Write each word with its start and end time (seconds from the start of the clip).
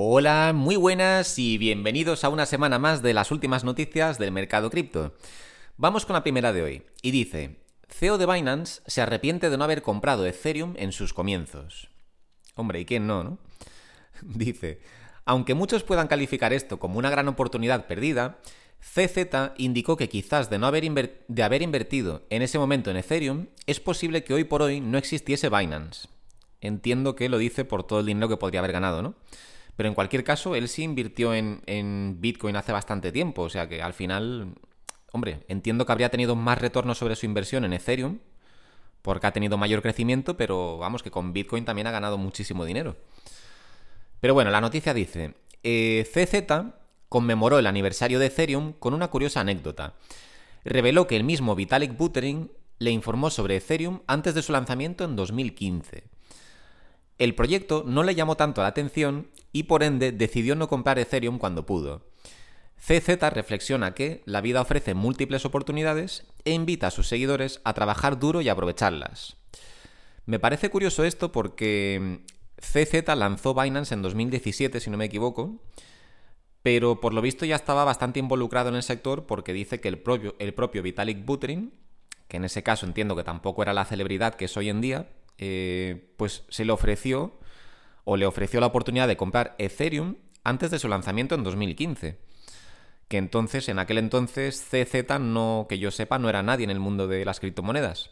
Hola, 0.00 0.52
muy 0.54 0.76
buenas 0.76 1.40
y 1.40 1.58
bienvenidos 1.58 2.22
a 2.22 2.28
una 2.28 2.46
semana 2.46 2.78
más 2.78 3.02
de 3.02 3.12
las 3.12 3.32
últimas 3.32 3.64
noticias 3.64 4.16
del 4.16 4.30
mercado 4.30 4.70
cripto. 4.70 5.12
Vamos 5.76 6.06
con 6.06 6.14
la 6.14 6.22
primera 6.22 6.52
de 6.52 6.62
hoy, 6.62 6.82
y 7.02 7.10
dice, 7.10 7.56
CEO 7.88 8.16
de 8.16 8.26
Binance 8.26 8.80
se 8.86 9.02
arrepiente 9.02 9.50
de 9.50 9.58
no 9.58 9.64
haber 9.64 9.82
comprado 9.82 10.24
Ethereum 10.24 10.74
en 10.76 10.92
sus 10.92 11.12
comienzos. 11.12 11.88
Hombre, 12.54 12.78
¿y 12.78 12.84
quién 12.84 13.08
no, 13.08 13.24
no? 13.24 13.38
dice, 14.22 14.78
aunque 15.24 15.54
muchos 15.54 15.82
puedan 15.82 16.06
calificar 16.06 16.52
esto 16.52 16.78
como 16.78 17.00
una 17.00 17.10
gran 17.10 17.26
oportunidad 17.26 17.88
perdida, 17.88 18.38
CZ 18.78 19.56
indicó 19.56 19.96
que 19.96 20.08
quizás 20.08 20.48
de, 20.48 20.60
no 20.60 20.68
haber, 20.68 21.24
de 21.26 21.42
haber 21.42 21.62
invertido 21.62 22.22
en 22.30 22.42
ese 22.42 22.60
momento 22.60 22.92
en 22.92 22.98
Ethereum, 22.98 23.46
es 23.66 23.80
posible 23.80 24.22
que 24.22 24.34
hoy 24.34 24.44
por 24.44 24.62
hoy 24.62 24.80
no 24.80 24.96
existiese 24.96 25.48
Binance. 25.48 26.06
Entiendo 26.60 27.16
que 27.16 27.28
lo 27.28 27.38
dice 27.38 27.64
por 27.64 27.82
todo 27.82 27.98
el 27.98 28.06
dinero 28.06 28.28
que 28.28 28.36
podría 28.36 28.60
haber 28.60 28.70
ganado, 28.70 29.02
¿no? 29.02 29.16
Pero 29.78 29.90
en 29.90 29.94
cualquier 29.94 30.24
caso, 30.24 30.56
él 30.56 30.68
sí 30.68 30.82
invirtió 30.82 31.32
en, 31.32 32.16
Bitcoin 32.18 32.56
hace 32.56 32.72
bastante 32.72 33.12
tiempo. 33.12 33.42
O 33.42 33.48
sea 33.48 33.68
que 33.68 33.80
al 33.80 33.94
final, 33.94 34.56
hombre, 35.12 35.44
entiendo 35.46 35.86
que 35.86 35.92
habría 35.92 36.08
tenido 36.08 36.34
más 36.34 36.58
retorno 36.58 36.96
sobre 36.96 37.14
su 37.14 37.26
inversión 37.26 37.64
en 37.64 37.72
Ethereum, 37.72 38.18
porque 39.02 39.28
ha 39.28 39.32
tenido 39.32 39.56
mayor 39.56 39.80
crecimiento, 39.80 40.36
pero 40.36 40.78
vamos, 40.78 41.04
que 41.04 41.12
con 41.12 41.32
Bitcoin 41.32 41.64
también 41.64 41.86
ha 41.86 41.92
ganado 41.92 42.18
muchísimo 42.18 42.64
dinero. 42.64 42.96
Pero 44.18 44.34
bueno, 44.34 44.50
la 44.50 44.60
noticia 44.60 44.92
dice, 44.92 45.34
eh, 45.62 46.04
CZ 46.12 46.72
conmemoró 47.08 47.60
el 47.60 47.68
aniversario 47.68 48.18
de 48.18 48.26
Ethereum 48.26 48.72
con 48.72 48.94
una 48.94 49.06
curiosa 49.06 49.42
anécdota. 49.42 49.94
Reveló 50.64 51.06
que 51.06 51.14
el 51.14 51.22
mismo 51.22 51.54
Vitalik 51.54 51.96
Buterin 51.96 52.50
le 52.80 52.90
informó 52.90 53.30
sobre 53.30 53.54
Ethereum 53.54 54.00
antes 54.08 54.34
de 54.34 54.42
su 54.42 54.50
lanzamiento 54.50 55.04
en 55.04 55.14
2015. 55.14 56.17
El 57.18 57.34
proyecto 57.34 57.84
no 57.86 58.04
le 58.04 58.14
llamó 58.14 58.36
tanto 58.36 58.62
la 58.62 58.68
atención 58.68 59.28
y 59.52 59.64
por 59.64 59.82
ende 59.82 60.12
decidió 60.12 60.54
no 60.54 60.68
comprar 60.68 60.98
Ethereum 60.98 61.38
cuando 61.38 61.66
pudo. 61.66 62.06
CZ 62.78 63.20
reflexiona 63.32 63.92
que 63.92 64.22
la 64.24 64.40
vida 64.40 64.60
ofrece 64.60 64.94
múltiples 64.94 65.44
oportunidades 65.44 66.26
e 66.44 66.52
invita 66.52 66.86
a 66.86 66.90
sus 66.92 67.08
seguidores 67.08 67.60
a 67.64 67.74
trabajar 67.74 68.20
duro 68.20 68.40
y 68.40 68.48
aprovecharlas. 68.48 69.36
Me 70.26 70.38
parece 70.38 70.70
curioso 70.70 71.04
esto 71.04 71.32
porque 71.32 72.20
CZ 72.56 73.16
lanzó 73.16 73.54
Binance 73.54 73.94
en 73.94 74.02
2017, 74.02 74.78
si 74.78 74.90
no 74.90 74.96
me 74.96 75.06
equivoco, 75.06 75.60
pero 76.62 77.00
por 77.00 77.14
lo 77.14 77.22
visto 77.22 77.44
ya 77.44 77.56
estaba 77.56 77.84
bastante 77.84 78.20
involucrado 78.20 78.68
en 78.68 78.76
el 78.76 78.82
sector 78.82 79.26
porque 79.26 79.52
dice 79.52 79.80
que 79.80 79.88
el 79.88 79.98
propio, 79.98 80.36
el 80.38 80.54
propio 80.54 80.82
Vitalik 80.82 81.24
Buterin, 81.24 81.72
que 82.28 82.36
en 82.36 82.44
ese 82.44 82.62
caso 82.62 82.86
entiendo 82.86 83.16
que 83.16 83.24
tampoco 83.24 83.62
era 83.62 83.72
la 83.72 83.86
celebridad 83.86 84.34
que 84.34 84.44
es 84.44 84.56
hoy 84.56 84.68
en 84.68 84.80
día, 84.80 85.08
eh, 85.38 86.12
pues 86.16 86.44
se 86.48 86.64
le 86.64 86.72
ofreció 86.72 87.38
o 88.04 88.16
le 88.16 88.26
ofreció 88.26 88.60
la 88.60 88.66
oportunidad 88.66 89.08
de 89.08 89.16
comprar 89.16 89.54
Ethereum 89.58 90.16
antes 90.44 90.70
de 90.70 90.78
su 90.78 90.88
lanzamiento 90.88 91.34
en 91.34 91.44
2015. 91.44 92.18
Que 93.08 93.16
entonces, 93.16 93.68
en 93.68 93.78
aquel 93.78 93.98
entonces, 93.98 94.62
CZ 94.70 95.18
no, 95.20 95.66
que 95.68 95.78
yo 95.78 95.90
sepa, 95.90 96.18
no 96.18 96.28
era 96.28 96.42
nadie 96.42 96.64
en 96.64 96.70
el 96.70 96.80
mundo 96.80 97.08
de 97.08 97.24
las 97.24 97.40
criptomonedas. 97.40 98.10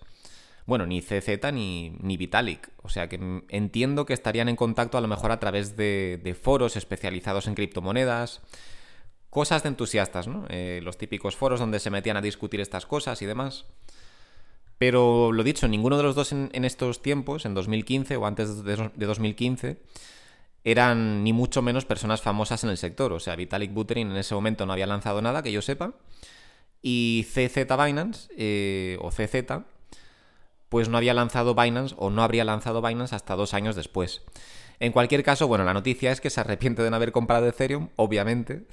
Bueno, 0.67 0.85
ni 0.85 1.01
CZ 1.01 1.53
ni, 1.53 1.91
ni 2.01 2.17
Vitalik. 2.17 2.71
O 2.83 2.89
sea 2.89 3.09
que 3.09 3.43
entiendo 3.49 4.05
que 4.05 4.15
estarían 4.15 4.49
en 4.49 4.57
contacto 4.57 4.99
a 4.99 5.01
lo 5.01 5.09
mejor 5.09 5.33
a 5.33 5.39
través 5.39 5.77
de, 5.77 6.37
foros 6.41 6.77
especializados 6.77 7.47
en 7.47 7.55
criptomonedas. 7.55 8.43
Cosas 9.31 9.63
de 9.63 9.69
entusiastas, 9.69 10.29
¿no? 10.29 10.47
Eh, 10.49 10.81
los 10.83 10.99
típicos 10.99 11.37
foros 11.37 11.61
donde 11.61 11.79
se 11.79 11.91
metían 11.91 12.17
a 12.17 12.23
discutir 12.23 12.61
estas 12.61 12.87
cosas 12.87 13.21
y 13.23 13.27
demás. 13.27 13.67
Pero 14.79 15.33
lo 15.33 15.43
dicho, 15.43 15.69
ninguno 15.69 15.97
de 15.97 16.03
los 16.03 16.15
dos 16.15 16.33
en, 16.33 16.51
estos 16.65 17.01
tiempos, 17.01 17.47
en 17.47 17.55
2015 17.55 18.17
o 18.17 18.27
antes 18.27 18.63
de, 18.63 18.77
2015, 19.07 19.79
eran 20.65 21.25
ni 21.25 21.33
mucho 21.33 21.63
menos 21.63 21.85
personas 21.87 22.21
famosas 22.21 22.63
en 22.65 22.71
el 22.71 22.77
sector. 22.77 23.13
O 23.13 23.21
sea, 23.21 23.37
Vitalik 23.37 23.73
Buterin 23.73 24.11
en 24.11 24.17
ese 24.17 24.35
momento 24.35 24.67
no 24.67 24.73
había 24.73 24.87
lanzado 24.87 25.23
nada, 25.23 25.43
que 25.43 25.53
yo 25.53 25.63
sepa. 25.63 25.95
Y 26.83 27.27
CZ 27.31 27.67
Binance, 27.85 28.29
eh, 28.37 28.99
o 29.01 29.11
CZ, 29.11 29.65
pues 30.69 30.89
no 30.89 30.99
había 30.99 31.15
lanzado 31.15 31.55
Binance 31.55 31.95
o 31.99 32.11
no 32.11 32.23
habría 32.23 32.45
lanzado 32.45 32.83
Binance 32.83 33.15
hasta 33.15 33.35
dos 33.35 33.55
años 33.55 33.77
después. 33.77 34.23
En 34.79 34.93
cualquier 34.93 35.23
caso, 35.23 35.49
bueno, 35.49 35.65
la 35.65 35.73
noticia 35.73 36.13
es 36.13 36.21
que 36.21 36.29
se 36.29 36.41
arrepiente 36.41 36.83
de 36.83 36.91
no 36.91 36.97
haber 36.97 37.13
comprado 37.13 37.47
Ethereum, 37.47 37.89
obviamente. 37.97 38.67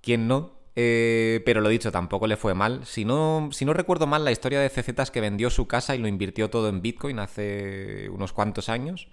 ¿Quién 0.00 0.28
no? 0.28 0.55
Eh, 0.78 1.42
pero 1.46 1.62
lo 1.62 1.70
dicho, 1.70 1.90
tampoco 1.90 2.26
le 2.26 2.36
fue 2.36 2.54
mal. 2.54 2.84
Si 2.84 3.06
no, 3.06 3.48
si 3.50 3.64
no 3.64 3.72
recuerdo 3.72 4.06
mal, 4.06 4.24
la 4.24 4.30
historia 4.30 4.60
de 4.60 4.68
CZ 4.68 5.10
que 5.10 5.22
vendió 5.22 5.48
su 5.48 5.66
casa 5.66 5.96
y 5.96 5.98
lo 5.98 6.06
invirtió 6.06 6.50
todo 6.50 6.68
en 6.68 6.82
Bitcoin 6.82 7.18
hace 7.18 8.10
unos 8.10 8.34
cuantos 8.34 8.68
años. 8.68 9.08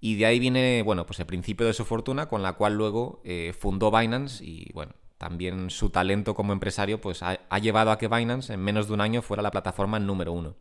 Y 0.00 0.16
de 0.16 0.26
ahí 0.26 0.38
viene, 0.38 0.82
bueno, 0.82 1.06
pues 1.06 1.20
el 1.20 1.26
principio 1.26 1.66
de 1.66 1.74
su 1.74 1.84
fortuna, 1.84 2.28
con 2.28 2.42
la 2.42 2.54
cual 2.54 2.74
luego 2.74 3.20
eh, 3.24 3.54
fundó 3.58 3.90
Binance 3.90 4.42
y, 4.42 4.72
bueno, 4.72 4.94
también 5.18 5.68
su 5.70 5.90
talento 5.90 6.34
como 6.34 6.52
empresario, 6.54 7.00
pues 7.00 7.22
ha, 7.22 7.58
llevado 7.58 7.90
a 7.90 7.98
que 7.98 8.08
Binance 8.08 8.52
en 8.54 8.60
menos 8.60 8.88
de 8.88 8.94
un 8.94 9.00
año 9.02 9.22
fuera 9.22 9.42
la 9.42 9.50
plataforma 9.50 9.98
número 9.98 10.32
uno. 10.32 10.54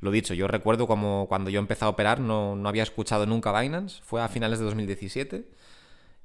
Lo 0.00 0.10
dicho, 0.10 0.34
yo 0.34 0.46
recuerdo 0.48 0.86
como 0.86 1.26
cuando 1.28 1.50
yo 1.50 1.58
empecé 1.60 1.84
a 1.84 1.88
operar 1.88 2.20
no, 2.20 2.56
no 2.56 2.68
había 2.68 2.82
escuchado 2.82 3.26
nunca 3.26 3.58
Binance, 3.58 4.02
fue 4.02 4.20
a 4.22 4.28
finales 4.28 4.58
de 4.58 4.64
2017 4.66 5.48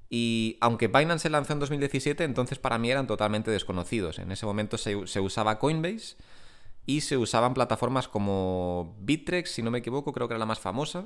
y 0.10 0.58
aunque 0.60 0.88
Binance 0.88 1.24
se 1.24 1.30
lanzó 1.30 1.54
en 1.54 1.60
2017, 1.60 2.24
entonces 2.24 2.58
para 2.58 2.80
mí 2.80 2.90
eran 2.90 3.06
totalmente 3.06 3.52
desconocidos. 3.52 4.18
En 4.18 4.32
ese 4.32 4.46
momento 4.46 4.78
se, 4.78 4.96
usaba 4.96 5.60
Coinbase 5.60 6.16
y 6.86 7.02
se 7.02 7.18
usaban 7.18 7.54
plataformas 7.54 8.08
como 8.08 8.96
Bittrex, 9.02 9.52
si 9.52 9.62
no 9.62 9.70
me 9.70 9.80
equivoco, 9.80 10.12
creo 10.12 10.28
que 10.28 10.34
era 10.34 10.40
la 10.40 10.48
más 10.48 10.60
famosa. 10.60 11.06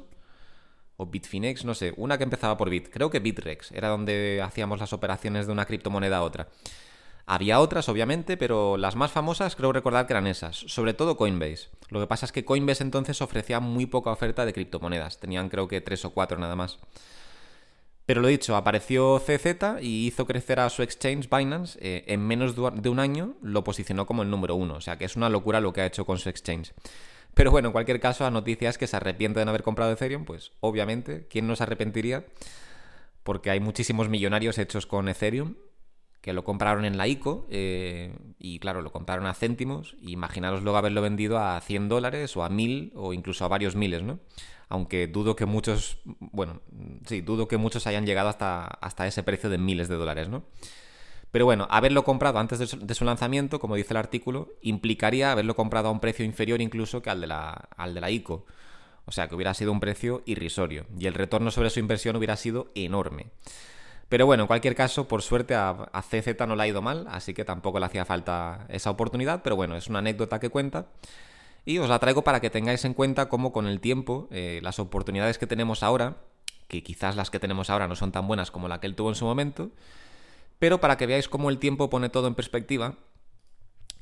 O 0.96 1.08
Bitfinex, 1.08 1.66
no 1.66 1.74
sé, 1.74 1.94
una 1.97 2.18
que 2.19 2.24
empezaba 2.24 2.56
por 2.56 2.69
Bit. 2.69 2.90
Creo 2.90 3.09
que 3.09 3.19
Bittrex 3.19 3.72
era 3.72 3.90
donde 3.90 4.41
hacíamos 4.44 4.80
las 4.80 4.94
operaciones 4.94 5.47
de 5.47 5.52
una 5.52 5.66
criptomoneda 5.66 6.18
a 6.18 6.24
otra. 6.24 6.50
Había 7.25 7.59
otras, 7.59 7.90
obviamente, 7.90 8.38
pero 8.38 8.78
las 8.78 8.96
más 8.96 9.12
famosas 9.12 9.56
creo 9.56 9.74
recordar 9.74 10.06
que 10.06 10.14
eran 10.14 10.28
esas, 10.28 10.56
sobre 10.56 10.94
todo 10.94 11.18
Coinbase. 11.18 11.70
Lo 11.90 12.00
que 12.00 12.08
pasa 12.08 12.25
es 12.25 12.31
que 12.31 12.46
Coinbase 12.46 12.84
entonces 12.84 13.22
ofrecía 13.22 13.59
muy 13.59 13.85
poca 13.85 14.12
oferta 14.12 14.46
de 14.46 14.53
criptomonedas, 14.53 15.20
tenían 15.20 15.50
creo 15.50 15.68
que 15.68 15.81
tres 15.81 16.06
o 16.06 16.12
cuatro 16.12 16.38
nada 16.38 16.56
más. 16.56 16.80
Pero 18.06 18.22
lo 18.22 18.28
dicho, 18.28 18.56
apareció 18.56 19.19
CZ 19.19 19.81
y 19.81 20.08
hizo 20.08 20.25
crecer 20.25 20.59
a 20.59 20.69
su 20.69 20.84
exchange 20.84 21.30
Binance. 21.30 21.80
Eh, 21.81 22.03
en 22.08 22.25
menos 22.25 22.56
de 22.56 22.90
un 22.90 23.00
año 23.00 23.36
lo 23.41 23.64
posicionó 23.64 24.06
como 24.06 24.24
el 24.24 24.30
número 24.30 24.56
uno. 24.56 24.75
O 24.75 24.81
sea 24.81 24.97
que 24.97 25.06
es 25.06 25.16
una 25.16 25.30
locura 25.30 25.62
lo 25.62 25.72
que 25.72 25.81
ha 25.81 25.86
hecho 25.86 26.06
con 26.06 26.18
su 26.18 26.30
exchange. 26.30 26.74
Pero 27.34 27.50
bueno, 27.50 27.69
en 27.69 27.72
cualquier 27.72 28.00
caso, 28.00 28.24
la 28.25 28.31
noticia 28.31 28.69
es 28.69 28.78
que 28.78 28.88
se 28.88 28.97
arrepiente 28.97 29.40
de 29.40 29.46
no 29.46 29.50
haber 29.50 29.64
comprado 29.64 29.91
Ethereum. 29.91 30.25
Pues 30.25 30.52
obviamente, 30.59 31.28
¿quién 31.30 31.47
no 31.47 31.56
se 31.56 31.64
arrepentiría? 31.64 32.25
Porque 33.24 33.50
hay 33.50 33.62
muchísimos 33.62 34.09
millonarios 34.09 34.58
hechos 34.58 34.85
con 34.85 35.08
Ethereum 35.08 35.56
que 36.24 36.31
lo 36.31 36.46
compraron 36.46 36.85
en 36.85 36.96
la 36.96 37.06
ICO 37.06 37.46
eh, 37.50 38.16
y 38.40 38.59
claro, 38.59 38.81
lo 38.81 38.94
compraron 38.94 39.25
a 39.25 39.34
céntimos. 39.34 39.97
Imaginaros 40.02 40.64
luego 40.64 40.78
haberlo 40.78 41.02
vendido 41.02 41.38
a 41.38 41.59
100 41.59 41.90
dólares 41.90 42.38
o 42.38 42.46
a 42.46 42.50
1000 42.50 42.94
o 42.96 43.12
incluso 43.12 43.44
a 43.44 43.50
varios 43.50 43.75
miles, 43.75 44.03
¿no? 44.03 44.20
Aunque 44.73 45.06
dudo 45.06 45.35
que 45.35 45.45
muchos, 45.45 46.00
bueno, 46.03 46.59
sí, 47.06 47.22
dudo 47.22 47.47
que 47.47 47.57
muchos 47.57 47.85
hayan 47.85 48.07
llegado 48.07 48.28
hasta, 48.28 48.66
hasta 48.66 49.06
ese 49.06 49.22
precio 49.22 49.51
de 49.51 49.59
miles 49.59 49.88
de 49.88 49.97
dólares, 49.97 50.29
¿no? 50.29 50.45
Pero 51.29 51.45
bueno, 51.45 51.67
haberlo 51.69 52.03
comprado 52.03 52.39
antes 52.39 52.57
de 52.57 52.95
su, 52.95 53.06
lanzamiento, 53.06 53.59
como 53.59 53.75
dice 53.75 53.94
el 53.94 53.97
artículo, 53.97 54.50
implicaría 54.63 55.31
haberlo 55.31 55.56
comprado 55.56 55.89
a 55.89 55.91
un 55.91 56.00
precio 56.00 56.25
inferior 56.25 56.59
incluso 56.59 57.03
que 57.03 57.11
al 57.11 57.22
de 57.22 57.28
la, 57.28 57.69
al 57.78 57.94
de 57.94 58.01
la 58.01 58.09
ICO. 58.09 58.47
O 59.06 59.11
sea, 59.11 59.28
que 59.28 59.35
hubiera 59.35 59.53
sido 59.53 59.72
un 59.72 59.79
precio 59.79 60.23
irrisorio 60.25 60.88
y 60.97 61.05
el 61.05 61.13
retorno 61.13 61.51
sobre 61.51 61.69
su 61.69 61.79
inversión 61.79 62.16
hubiera 62.16 62.35
sido 62.35 62.72
enorme. 62.73 63.28
Pero 64.09 64.25
bueno, 64.25 64.44
en 64.44 64.47
cualquier 64.47 64.73
caso, 64.73 65.07
por 65.07 65.22
suerte 65.22 65.53
a, 65.53 65.69
a, 65.69 66.01
CZ 66.01 66.47
no 66.47 66.55
le 66.55 66.63
ha 66.63 66.67
ido 66.67 66.81
mal, 66.81 67.05
así 67.11 67.35
que 67.35 67.45
tampoco 67.45 67.79
le 67.79 67.85
hacía 67.85 68.05
falta 68.05 68.66
esa 68.69 68.90
oportunidad, 68.90 69.44
pero 69.44 69.55
bueno, 69.55 69.75
es 69.75 69.88
una 69.88 70.00
anécdota 70.00 70.40
que 70.40 70.50
cuenta. 70.50 70.88
Y 71.66 71.78
os 71.78 71.90
la 71.90 72.00
traigo 72.00 72.24
para 72.24 72.41
que 72.41 72.50
tengáis 72.50 72.84
en 72.85 72.94
cuenta 72.94 73.29
cómo 73.29 73.53
con 73.53 73.68
el 73.68 73.79
tiempo 73.79 74.28
eh, 74.31 74.59
las 74.63 74.79
oportunidades 74.79 75.38
que 75.38 75.47
tenemos 75.47 75.81
ahora, 75.81 76.18
que 76.68 76.84
quizás 76.84 77.16
las 77.16 77.29
que 77.29 77.40
tenemos 77.40 77.69
ahora 77.69 77.88
no 77.88 77.96
son 77.96 78.12
tan 78.12 78.28
buenas 78.28 78.52
como 78.52 78.67
la 78.67 78.79
que 78.79 78.87
él 78.87 78.96
tuvo 78.96 79.09
en 79.09 79.16
su 79.16 79.26
momento, 79.26 79.72
pero 80.59 80.79
para 80.82 80.97
que 80.97 81.08
veáis 81.08 81.29
cómo 81.29 81.49
el 81.49 81.59
tiempo 81.59 81.90
pone 81.90 82.09
todo 82.09 82.28
en 82.28 82.35
perspectiva 82.35 82.96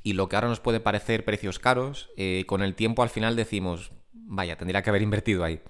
y 0.03 0.13
lo 0.13 0.27
que 0.30 0.35
ahora 0.35 0.47
nos 0.47 0.59
puede 0.59 0.80
parecer 0.80 1.24
precios 1.24 1.59
caros, 1.59 2.09
eh, 2.18 2.45
con 2.47 2.63
el 2.63 2.75
tiempo 2.75 3.03
al 3.03 3.09
final 3.09 3.35
decimos, 3.35 3.91
vaya, 4.13 4.57
tendría 4.57 4.81
que 4.81 4.89
haber 4.89 5.03
invertido 5.03 5.44
ahí. 5.44 5.62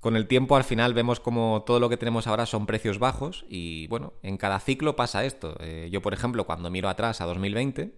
Con 0.00 0.16
el 0.16 0.26
tiempo 0.26 0.56
al 0.56 0.64
final 0.64 0.94
vemos 0.94 1.20
como 1.20 1.62
todo 1.66 1.80
lo 1.80 1.88
que 1.88 1.96
tenemos 1.96 2.26
ahora 2.26 2.46
son 2.46 2.66
precios 2.66 2.98
bajos 2.98 3.44
y 3.48 3.86
bueno, 3.88 4.12
en 4.22 4.36
cada 4.36 4.60
ciclo 4.60 4.94
pasa 4.96 5.24
esto. 5.24 5.56
Eh, 5.60 5.88
yo 5.90 6.02
por 6.02 6.14
ejemplo 6.14 6.44
cuando 6.44 6.70
miro 6.70 6.88
atrás 6.88 7.20
a 7.20 7.24
2020, 7.24 7.92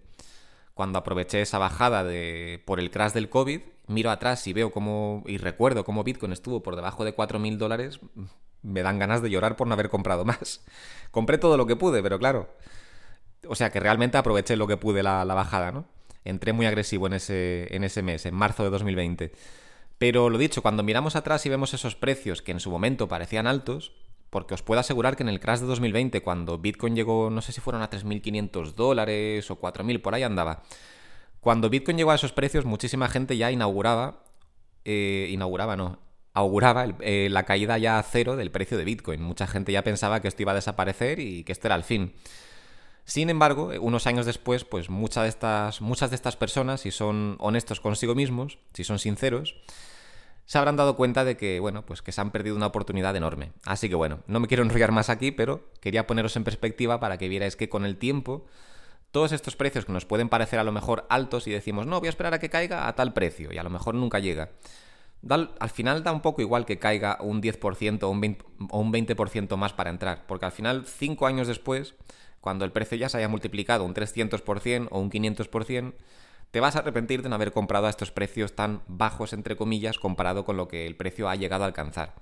cuando 0.79 0.97
aproveché 0.97 1.41
esa 1.41 1.57
bajada 1.57 2.05
de, 2.05 2.63
por 2.63 2.79
el 2.79 2.89
crash 2.89 3.11
del 3.11 3.27
COVID, 3.27 3.59
miro 3.87 4.11
atrás 4.11 4.47
y 4.47 4.53
veo 4.53 4.71
cómo, 4.71 5.25
y 5.27 5.37
recuerdo 5.37 5.83
cómo 5.83 6.05
Bitcoin 6.05 6.31
estuvo 6.31 6.63
por 6.63 6.77
debajo 6.77 7.03
de 7.03 7.13
4.000 7.13 7.57
dólares, 7.57 7.99
me 8.61 8.81
dan 8.81 8.97
ganas 8.97 9.21
de 9.21 9.29
llorar 9.29 9.57
por 9.57 9.67
no 9.67 9.73
haber 9.73 9.89
comprado 9.89 10.23
más. 10.23 10.63
Compré 11.11 11.37
todo 11.37 11.57
lo 11.57 11.67
que 11.67 11.75
pude, 11.75 12.01
pero 12.01 12.17
claro. 12.17 12.55
O 13.45 13.55
sea 13.55 13.71
que 13.71 13.81
realmente 13.81 14.17
aproveché 14.17 14.55
lo 14.55 14.67
que 14.67 14.77
pude 14.77 15.03
la, 15.03 15.25
bajada, 15.25 15.73
¿no? 15.73 15.85
Entré 16.23 16.53
muy 16.53 16.65
agresivo 16.65 17.07
en 17.07 17.13
ese, 17.13 17.67
en 17.75 17.83
ese 17.83 18.01
mes, 18.01 18.25
en 18.25 18.35
marzo 18.35 18.63
de 18.63 18.69
2020. 18.69 19.33
Pero 19.97 20.29
lo 20.29 20.37
dicho, 20.37 20.61
cuando 20.61 20.81
miramos 20.81 21.17
atrás 21.17 21.45
y 21.45 21.49
vemos 21.49 21.73
esos 21.73 21.97
precios 21.97 22.41
que 22.41 22.53
en 22.53 22.61
su 22.61 22.71
momento 22.71 23.09
parecían 23.09 23.47
altos, 23.47 23.91
porque 24.29 24.53
os 24.53 24.61
puedo 24.61 24.79
asegurar 24.79 25.15
que 25.15 25.23
en 25.23 25.29
el 25.29 25.39
crash 25.39 25.59
de 25.59 25.67
2020, 25.67 26.21
cuando 26.21 26.57
Bitcoin 26.57 26.95
llegó, 26.95 27.29
no 27.29 27.41
sé 27.41 27.51
si 27.51 27.61
fueron 27.61 27.81
a 27.81 27.89
3.500 27.89 28.73
dólares 28.73 29.49
o 29.49 29.59
4.000, 29.59 30.01
por 30.01 30.15
ahí 30.15 30.23
andaba, 30.23 30.63
cuando 31.39 31.69
Bitcoin 31.69 31.97
llegó 31.97 32.11
a 32.11 32.15
esos 32.15 32.33
precios, 32.33 32.65
muchísima 32.65 33.07
gente 33.07 33.37
ya 33.37 33.51
inauguraba, 33.51 34.23
eh, 34.85 35.27
inauguraba, 35.31 35.75
no, 35.75 35.99
auguraba 36.33 36.85
eh, 36.99 37.27
la 37.31 37.43
caída 37.43 37.77
ya 37.77 37.97
a 37.97 38.03
cero 38.03 38.35
del 38.35 38.51
precio 38.51 38.77
de 38.77 38.85
Bitcoin. 38.85 39.21
Mucha 39.21 39.47
gente 39.47 39.71
ya 39.71 39.83
pensaba 39.83 40.21
que 40.21 40.27
esto 40.27 40.41
iba 40.41 40.51
a 40.51 40.55
desaparecer 40.55 41.19
y 41.19 41.43
que 41.43 41.51
este 41.51 41.67
era 41.67 41.75
el 41.75 41.83
fin. 41.83 42.13
Sin 43.05 43.29
embargo, 43.29 43.71
unos 43.81 44.05
años 44.05 44.25
después, 44.25 44.65
pues 44.65 44.89
muchas 44.89 45.23
de 45.23 45.29
estas, 45.29 45.81
muchas 45.81 46.11
de 46.11 46.15
estas 46.15 46.35
personas, 46.35 46.81
si 46.81 46.91
son 46.91 47.37
honestos 47.39 47.79
consigo 47.79 48.13
mismos, 48.13 48.59
si 48.73 48.83
son 48.83 48.99
sinceros, 48.99 49.55
se 50.49 50.57
habrán 50.57 50.77
dado 50.77 50.95
cuenta 50.95 51.25
de 51.25 51.37
que, 51.37 51.59
bueno, 51.59 51.85
pues 51.85 52.01
que 52.01 52.11
se 52.11 52.21
han 52.21 52.31
perdido 52.31 52.55
una 52.55 52.65
oportunidad 52.65 53.15
enorme. 53.15 53.51
Así 53.65 53.87
que 53.87 53.93
bueno, 53.93 54.21
no 54.25 54.39
me 54.39 54.47
quiero 54.47 54.63
enrollar 54.63 54.91
más 54.91 55.11
aquí, 55.11 55.29
pero 55.29 55.69
quería 55.79 56.07
poneros 56.07 56.35
en 56.37 56.43
perspectiva 56.43 56.99
para 56.99 57.19
que 57.19 57.27
vierais 57.27 57.55
que 57.55 57.69
con 57.69 57.85
el 57.85 57.97
tiempo 57.97 58.47
todos 59.11 59.31
estos 59.31 59.55
precios 59.55 59.85
que 59.85 59.91
nos 59.91 60.05
pueden 60.05 60.27
parecer 60.27 60.57
a 60.57 60.63
lo 60.63 60.71
mejor 60.71 61.05
altos 61.09 61.45
y 61.45 61.51
decimos, 61.51 61.85
no, 61.85 61.99
voy 61.99 62.07
a 62.07 62.09
esperar 62.09 62.33
a 62.33 62.39
que 62.39 62.49
caiga 62.49 62.87
a 62.87 62.95
tal 62.95 63.13
precio 63.13 63.53
y 63.53 63.59
a 63.59 63.63
lo 63.63 63.69
mejor 63.69 63.93
nunca 63.93 64.17
llega. 64.17 64.49
al 65.29 65.69
final 65.69 66.03
da 66.03 66.11
un 66.11 66.21
poco 66.21 66.41
igual 66.41 66.65
que 66.65 66.79
caiga 66.79 67.19
un 67.21 67.43
10% 67.43 68.01
o 68.01 68.09
un 68.09 68.19
20%, 68.19 68.43
o 68.71 68.79
un 68.79 68.91
20 68.91 69.55
más 69.55 69.73
para 69.73 69.91
entrar, 69.91 70.25
porque 70.25 70.47
al 70.47 70.51
final, 70.51 70.87
cinco 70.87 71.27
años 71.27 71.47
después, 71.47 71.93
cuando 72.41 72.65
el 72.65 72.71
precio 72.71 72.97
ya 72.97 73.07
se 73.07 73.19
haya 73.19 73.27
multiplicado 73.27 73.83
un 73.83 73.93
300% 73.93 74.87
o 74.89 74.99
un 74.99 75.11
500%, 75.11 75.93
te 76.51 76.59
vas 76.59 76.75
a 76.75 76.79
arrepentir 76.79 77.21
de 77.21 77.29
no 77.29 77.35
haber 77.35 77.51
comprado 77.51 77.87
a 77.87 77.89
estos 77.89 78.11
precios 78.11 78.55
tan 78.55 78.81
bajos, 78.87 79.33
entre 79.33 79.55
comillas, 79.55 79.99
comparado 79.99 80.45
con 80.45 80.57
lo 80.57 80.67
que 80.67 80.85
el 80.85 80.95
precio 80.95 81.29
ha 81.29 81.35
llegado 81.35 81.63
a 81.63 81.67
alcanzar. 81.67 82.15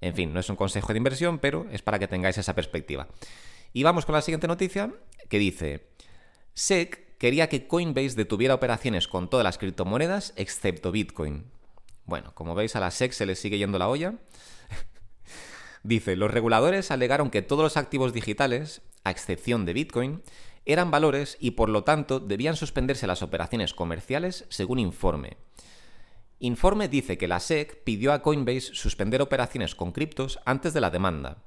En 0.00 0.14
fin, 0.14 0.32
no 0.32 0.40
es 0.40 0.50
un 0.50 0.56
consejo 0.56 0.92
de 0.92 0.98
inversión, 0.98 1.38
pero 1.38 1.66
es 1.70 1.80
para 1.80 1.98
que 1.98 2.08
tengáis 2.08 2.36
esa 2.36 2.54
perspectiva. 2.54 3.08
Y 3.72 3.84
vamos 3.84 4.04
con 4.04 4.14
la 4.14 4.22
siguiente 4.22 4.48
noticia, 4.48 4.92
que 5.28 5.38
dice, 5.38 5.88
SEC 6.54 7.16
quería 7.18 7.48
que 7.48 7.66
Coinbase 7.66 8.16
detuviera 8.16 8.54
operaciones 8.54 9.08
con 9.08 9.30
todas 9.30 9.44
las 9.44 9.58
criptomonedas 9.58 10.34
excepto 10.36 10.92
Bitcoin. 10.92 11.44
Bueno, 12.04 12.34
como 12.34 12.54
veis 12.54 12.76
a 12.76 12.80
la 12.80 12.90
SEC 12.90 13.12
se 13.12 13.26
le 13.26 13.36
sigue 13.36 13.58
yendo 13.58 13.78
la 13.78 13.88
olla. 13.88 14.14
Dice, 15.82 16.16
los 16.16 16.30
reguladores 16.30 16.90
alegaron 16.90 17.30
que 17.30 17.42
todos 17.42 17.62
los 17.62 17.76
activos 17.76 18.12
digitales, 18.12 18.82
a 19.04 19.10
excepción 19.10 19.64
de 19.64 19.72
Bitcoin, 19.72 20.22
eran 20.64 20.90
valores 20.90 21.36
y 21.40 21.52
por 21.52 21.68
lo 21.68 21.84
tanto 21.84 22.20
debían 22.20 22.56
suspenderse 22.56 23.06
las 23.06 23.22
operaciones 23.22 23.74
comerciales 23.74 24.46
según 24.48 24.78
informe. 24.78 25.36
Informe 26.38 26.88
dice 26.88 27.18
que 27.18 27.28
la 27.28 27.40
SEC 27.40 27.82
pidió 27.84 28.12
a 28.12 28.22
Coinbase 28.22 28.74
suspender 28.74 29.22
operaciones 29.22 29.74
con 29.74 29.92
criptos 29.92 30.40
antes 30.44 30.72
de 30.72 30.80
la 30.80 30.90
demanda. 30.90 31.38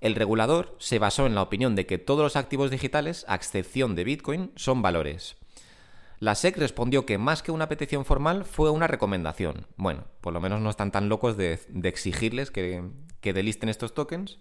El 0.00 0.14
regulador 0.16 0.76
se 0.78 0.98
basó 0.98 1.26
en 1.26 1.34
la 1.34 1.42
opinión 1.42 1.76
de 1.76 1.86
que 1.86 1.98
todos 1.98 2.22
los 2.22 2.36
activos 2.36 2.70
digitales, 2.70 3.24
a 3.28 3.36
excepción 3.36 3.94
de 3.94 4.04
Bitcoin, 4.04 4.52
son 4.56 4.82
valores. 4.82 5.36
La 6.18 6.36
SEC 6.36 6.56
respondió 6.56 7.04
que 7.04 7.18
más 7.18 7.42
que 7.42 7.50
una 7.50 7.68
petición 7.68 8.04
formal 8.04 8.44
fue 8.44 8.70
una 8.70 8.86
recomendación. 8.86 9.66
Bueno, 9.76 10.04
por 10.20 10.32
lo 10.32 10.40
menos 10.40 10.60
no 10.60 10.70
están 10.70 10.92
tan 10.92 11.08
locos 11.08 11.36
de, 11.36 11.58
exigirles 11.82 12.52
que, 12.52 12.82
delisten 13.32 13.68
estos 13.68 13.94
tokens, 13.94 14.38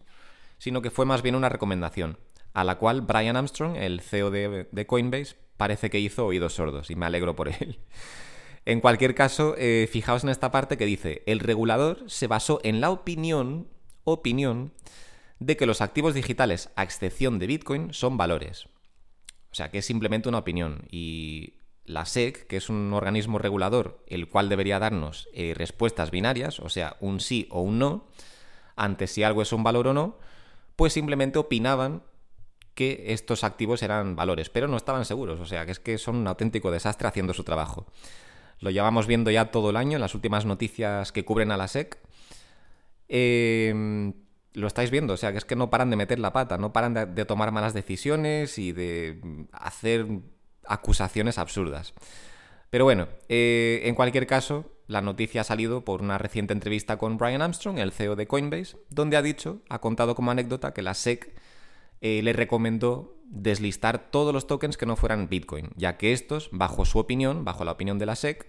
sino 0.57 0.81
que 0.81 0.91
fue 0.91 1.05
más 1.05 1.21
bien 1.21 1.35
una 1.35 1.49
recomendación, 1.49 2.17
a 2.53 2.63
la 2.63 2.77
cual 2.77 3.01
Brian 3.01 3.35
Armstrong, 3.35 3.75
el 3.75 4.01
CEO 4.01 4.31
de, 4.31 4.85
Coinbase, 4.87 5.35
parece 5.57 5.89
que 5.89 5.99
hizo 5.99 6.25
oídos 6.25 6.53
sordos, 6.53 6.89
y 6.89 6.95
me 6.95 7.05
alegro 7.05 7.35
por 7.35 7.49
él. 7.49 7.79
En 8.65 8.79
cualquier 8.79 9.15
caso, 9.15 9.55
eh, 9.57 9.89
fijaos 9.91 10.23
en 10.23 10.29
esta 10.29 10.51
parte 10.51 10.77
que 10.77 10.85
dice, 10.85 11.23
el 11.25 11.39
regulador 11.39 12.03
se 12.07 12.27
basó 12.27 12.59
en 12.63 12.79
la 12.79 12.91
opinión, 12.91 13.67
opinión 14.03 14.71
de 15.39 15.57
que 15.57 15.65
los 15.65 15.81
activos 15.81 16.13
digitales, 16.13 16.69
a 16.75 16.83
excepción 16.83 17.39
de 17.39 17.47
Bitcoin, 17.47 17.93
son 17.93 18.17
valores. 18.17 18.67
O 19.51 19.55
sea, 19.55 19.71
que 19.71 19.79
es 19.79 19.85
simplemente 19.85 20.29
una 20.29 20.37
opinión. 20.37 20.85
Y 20.91 21.55
la 21.85 22.05
SEC, 22.05 22.45
que 22.47 22.57
es 22.57 22.69
un 22.69 22.93
organismo 22.93 23.39
regulador, 23.39 24.03
el 24.07 24.29
cual 24.29 24.49
debería 24.49 24.79
darnos 24.79 25.27
eh, 25.33 25.53
respuestas 25.55 26.11
binarias, 26.11 26.59
o 26.59 26.69
sea, 26.69 26.97
un 26.99 27.19
sí 27.19 27.47
o 27.49 27.61
un 27.61 27.79
no, 27.79 28.07
ante 28.81 29.07
si 29.07 29.23
algo 29.23 29.41
es 29.41 29.53
un 29.53 29.63
valor 29.63 29.87
o 29.87 29.93
no, 29.93 30.17
pues 30.75 30.93
simplemente 30.93 31.37
opinaban 31.37 32.03
que 32.73 33.05
estos 33.07 33.43
activos 33.43 33.83
eran 33.83 34.15
valores, 34.15 34.49
pero 34.49 34.67
no 34.67 34.77
estaban 34.77 35.05
seguros, 35.05 35.39
o 35.39 35.45
sea, 35.45 35.65
que 35.65 35.71
es 35.71 35.79
que 35.79 35.97
son 35.97 36.15
un 36.15 36.27
auténtico 36.27 36.71
desastre 36.71 37.07
haciendo 37.07 37.33
su 37.33 37.43
trabajo. 37.43 37.85
Lo 38.59 38.71
llevamos 38.71 39.07
viendo 39.07 39.29
ya 39.29 39.51
todo 39.51 39.69
el 39.69 39.75
año 39.75 39.97
en 39.97 40.01
las 40.01 40.15
últimas 40.15 40.45
noticias 40.45 41.11
que 41.11 41.25
cubren 41.25 41.51
a 41.51 41.57
la 41.57 41.67
SEC. 41.67 41.99
Eh, 43.07 44.13
lo 44.53 44.67
estáis 44.67 44.89
viendo, 44.89 45.13
o 45.13 45.17
sea, 45.17 45.31
que 45.31 45.37
es 45.37 45.45
que 45.45 45.55
no 45.55 45.69
paran 45.69 45.89
de 45.89 45.95
meter 45.95 46.19
la 46.19 46.33
pata, 46.33 46.57
no 46.57 46.73
paran 46.73 47.15
de, 47.15 47.25
tomar 47.25 47.51
malas 47.51 47.73
decisiones 47.73 48.57
y 48.57 48.71
de 48.71 49.21
hacer 49.51 50.07
acusaciones 50.65 51.37
absurdas. 51.37 51.93
Pero 52.69 52.85
bueno, 52.85 53.07
eh, 53.29 53.81
en 53.83 53.95
cualquier 53.95 54.27
caso, 54.27 54.71
la 54.91 55.01
noticia 55.01 55.41
ha 55.41 55.45
salido 55.45 55.85
por 55.85 56.01
una 56.01 56.17
reciente 56.17 56.53
entrevista 56.53 56.97
con 56.97 57.17
Brian 57.17 57.41
Armstrong, 57.41 57.79
el 57.79 57.93
CEO 57.93 58.15
de 58.15 58.27
Coinbase, 58.27 58.77
donde 58.89 59.15
ha 59.15 59.21
dicho, 59.21 59.61
ha 59.69 59.79
contado 59.79 60.15
como 60.15 60.31
anécdota 60.31 60.73
que 60.73 60.81
la 60.81 60.93
SEC 60.93 61.33
eh, 62.01 62.21
le 62.21 62.33
recomendó 62.33 63.15
deslistar 63.23 64.11
todos 64.11 64.33
los 64.33 64.47
tokens 64.47 64.75
que 64.75 64.85
no 64.85 64.97
fueran 64.97 65.29
Bitcoin, 65.29 65.69
ya 65.77 65.97
que 65.97 66.11
estos, 66.11 66.49
bajo 66.51 66.83
su 66.83 66.99
opinión, 66.99 67.45
bajo 67.45 67.63
la 67.63 67.71
opinión 67.71 67.99
de 67.99 68.05
la 68.05 68.15
SEC, 68.15 68.45